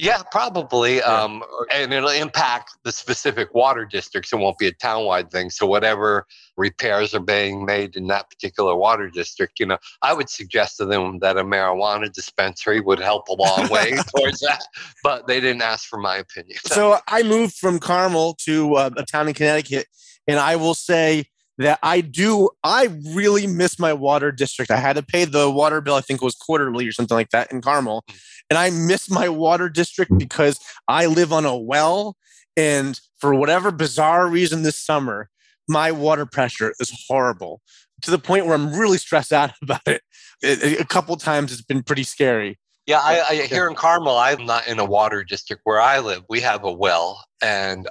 Yeah, 0.00 0.22
probably. 0.30 0.96
Yeah. 0.96 1.02
Um, 1.02 1.42
and 1.70 1.92
it'll 1.92 2.08
impact 2.08 2.78
the 2.84 2.92
specific 2.92 3.54
water 3.54 3.84
districts. 3.84 4.32
It 4.32 4.36
won't 4.36 4.56
be 4.56 4.66
a 4.66 4.72
townwide 4.72 5.30
thing. 5.30 5.50
So 5.50 5.66
whatever 5.66 6.26
repairs 6.56 7.14
are 7.14 7.20
being 7.20 7.66
made 7.66 7.96
in 7.96 8.06
that 8.06 8.30
particular 8.30 8.74
water 8.74 9.10
district, 9.10 9.60
you 9.60 9.66
know, 9.66 9.76
I 10.00 10.14
would 10.14 10.30
suggest 10.30 10.78
to 10.78 10.86
them 10.86 11.18
that 11.18 11.36
a 11.36 11.44
marijuana 11.44 12.10
dispensary 12.10 12.80
would 12.80 12.98
help 12.98 13.28
a 13.28 13.34
long 13.34 13.68
way 13.68 13.98
towards 14.16 14.40
that. 14.40 14.64
But 15.04 15.26
they 15.26 15.38
didn't 15.38 15.62
ask 15.62 15.86
for 15.86 15.98
my 15.98 16.16
opinion. 16.16 16.58
So 16.64 16.98
I 17.06 17.22
moved 17.22 17.54
from 17.54 17.78
Carmel 17.78 18.34
to 18.44 18.76
uh, 18.76 18.90
a 18.96 19.04
town 19.04 19.28
in 19.28 19.34
Connecticut, 19.34 19.86
and 20.26 20.38
I 20.38 20.56
will 20.56 20.74
say 20.74 21.26
that 21.60 21.78
I 21.82 22.00
do, 22.00 22.48
I 22.64 22.88
really 23.14 23.46
miss 23.46 23.78
my 23.78 23.92
water 23.92 24.32
district. 24.32 24.70
I 24.70 24.78
had 24.78 24.96
to 24.96 25.02
pay 25.02 25.26
the 25.26 25.50
water 25.50 25.82
bill, 25.82 25.94
I 25.94 26.00
think 26.00 26.22
it 26.22 26.24
was 26.24 26.34
quarterly 26.34 26.88
or 26.88 26.92
something 26.92 27.14
like 27.14 27.30
that 27.30 27.52
in 27.52 27.60
Carmel. 27.60 28.02
Mm. 28.10 28.20
And 28.48 28.58
I 28.58 28.70
miss 28.70 29.10
my 29.10 29.28
water 29.28 29.68
district 29.68 30.16
because 30.16 30.58
I 30.88 31.04
live 31.04 31.34
on 31.34 31.44
a 31.44 31.56
well. 31.56 32.16
And 32.56 32.98
for 33.18 33.34
whatever 33.34 33.70
bizarre 33.70 34.26
reason 34.26 34.62
this 34.62 34.78
summer, 34.78 35.28
my 35.68 35.92
water 35.92 36.24
pressure 36.24 36.72
is 36.80 36.92
horrible 37.06 37.60
to 38.02 38.10
the 38.10 38.18
point 38.18 38.46
where 38.46 38.54
I'm 38.54 38.72
really 38.72 38.98
stressed 38.98 39.32
out 39.32 39.52
about 39.62 39.86
it. 39.86 40.02
it 40.42 40.80
a 40.80 40.86
couple 40.86 41.14
times 41.16 41.52
it's 41.52 41.62
been 41.62 41.82
pretty 41.82 42.04
scary. 42.04 42.58
Yeah, 42.86 43.00
I, 43.00 43.20
I, 43.28 43.34
here 43.42 43.68
in 43.68 43.74
Carmel, 43.74 44.16
I'm 44.16 44.46
not 44.46 44.66
in 44.66 44.78
a 44.78 44.84
water 44.84 45.22
district 45.22 45.60
where 45.64 45.80
I 45.80 46.00
live. 46.00 46.22
We 46.30 46.40
have 46.40 46.64
a 46.64 46.72
well, 46.72 47.22
and 47.42 47.86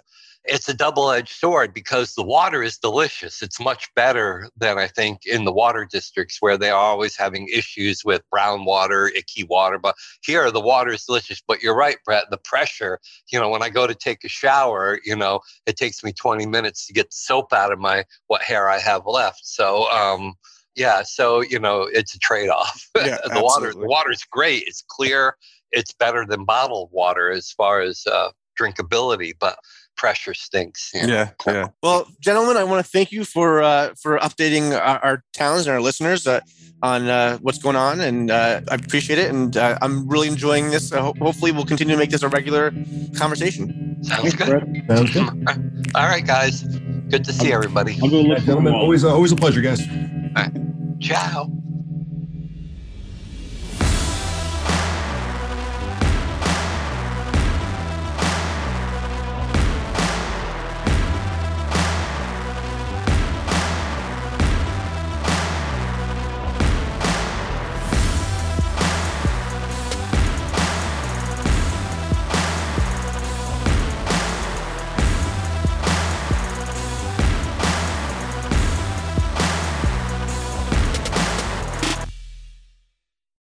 it's 0.46 0.70
a 0.70 0.74
double 0.74 1.12
edged 1.12 1.34
sword 1.34 1.74
because 1.74 2.14
the 2.14 2.24
water 2.24 2.64
is 2.64 2.78
delicious. 2.78 3.42
It's 3.42 3.60
much 3.60 3.94
better 3.96 4.50
than 4.58 4.78
I 4.78 4.88
think 4.88 5.26
in 5.26 5.44
the 5.44 5.52
water 5.52 5.88
districts 5.90 6.38
where 6.40 6.58
they 6.58 6.70
are 6.70 6.80
always 6.80 7.16
having 7.16 7.48
issues 7.50 8.04
with 8.06 8.28
brown 8.30 8.66
water, 8.66 9.08
icky 9.08 9.44
water. 9.44 9.78
But 9.78 9.96
here, 10.24 10.50
the 10.50 10.62
water 10.62 10.92
is 10.92 11.06
delicious. 11.06 11.42
But 11.46 11.62
you're 11.62 11.76
right, 11.76 11.98
Brett, 12.06 12.26
the 12.32 12.38
pressure, 12.38 13.00
you 13.32 13.40
know, 13.40 13.50
when 13.50 13.62
I 13.62 13.70
go 13.70 13.86
to 13.86 13.94
take 13.94 14.24
a 14.24 14.30
shower, 14.30 15.00
you 15.04 15.16
know, 15.16 15.42
it 15.66 15.78
takes 15.78 16.04
me 16.04 16.14
20 16.14 16.46
minutes 16.46 16.88
to 16.88 16.94
get 16.94 17.10
the 17.10 17.18
soap 17.18 17.52
out 17.54 17.72
of 17.72 17.80
my 17.80 18.06
what 18.28 18.42
hair 18.42 18.70
I 18.70 18.80
have 18.80 19.06
left. 19.06 19.42
So, 19.44 19.90
um, 19.92 20.34
yeah, 20.76 21.04
so 21.04 21.42
you 21.42 21.60
know, 21.60 21.90
it's 21.92 22.16
a 22.16 22.20
trade-off. 22.20 22.90
Yeah, 22.98 23.18
the 23.24 23.42
water, 23.42 23.74
the 23.74 23.88
water's 23.88 24.24
great. 24.30 24.64
It's 24.68 24.84
clear. 24.88 25.36
It's 25.72 25.94
better 25.94 26.26
than 26.26 26.44
bottled 26.46 26.90
water 26.92 27.32
as 27.32 27.52
far 27.52 27.82
as 27.82 28.06
uh, 28.08 28.30
drinkability, 28.60 29.34
but 29.40 29.58
pressure 30.00 30.34
stinks. 30.34 30.92
You 30.94 31.06
know? 31.06 31.14
Yeah, 31.14 31.30
yeah. 31.46 31.68
Well, 31.84 32.08
gentlemen, 32.22 32.56
I 32.56 32.64
want 32.64 32.84
to 32.86 32.90
thank 32.90 33.12
you 33.12 33.26
for 33.26 33.62
uh, 33.62 33.94
for 34.02 34.18
updating 34.20 34.72
our, 34.72 35.00
our 35.04 35.24
towns 35.34 35.68
and 35.68 35.74
our 35.74 35.82
listeners 35.82 36.26
uh, 36.26 36.40
on 36.82 37.10
uh, 37.10 37.38
what's 37.40 37.58
going 37.58 37.76
on, 37.76 38.00
and 38.00 38.32
uh, 38.32 38.62
I 38.72 38.76
appreciate 38.76 39.20
it. 39.20 39.30
And 39.30 39.58
uh, 39.58 39.78
I'm 39.82 40.08
really 40.08 40.30
enjoying 40.30 40.70
this. 40.72 40.92
Ho- 40.92 41.14
hopefully, 41.20 41.52
we'll 41.52 41.66
continue 41.66 41.96
to 41.96 42.00
make 42.00 42.12
this 42.12 42.24
a 42.24 42.30
regular 42.30 42.72
conversation. 43.18 44.02
Sounds 44.02 44.34
good. 44.36 44.84
Sounds 44.88 45.12
good. 45.12 45.92
All 45.96 46.08
right, 46.08 46.26
guys. 46.26 46.64
Good 47.10 47.26
to 47.26 47.34
see 47.34 47.52
everybody. 47.52 47.98
I'll 48.02 48.10
go 48.10 48.22
look, 48.22 48.40
gentlemen. 48.40 48.74
Always, 48.74 49.04
always 49.04 49.34
a 49.34 49.36
pleasure, 49.36 49.62
guys. 49.62 49.82
Ciao. 51.02 51.52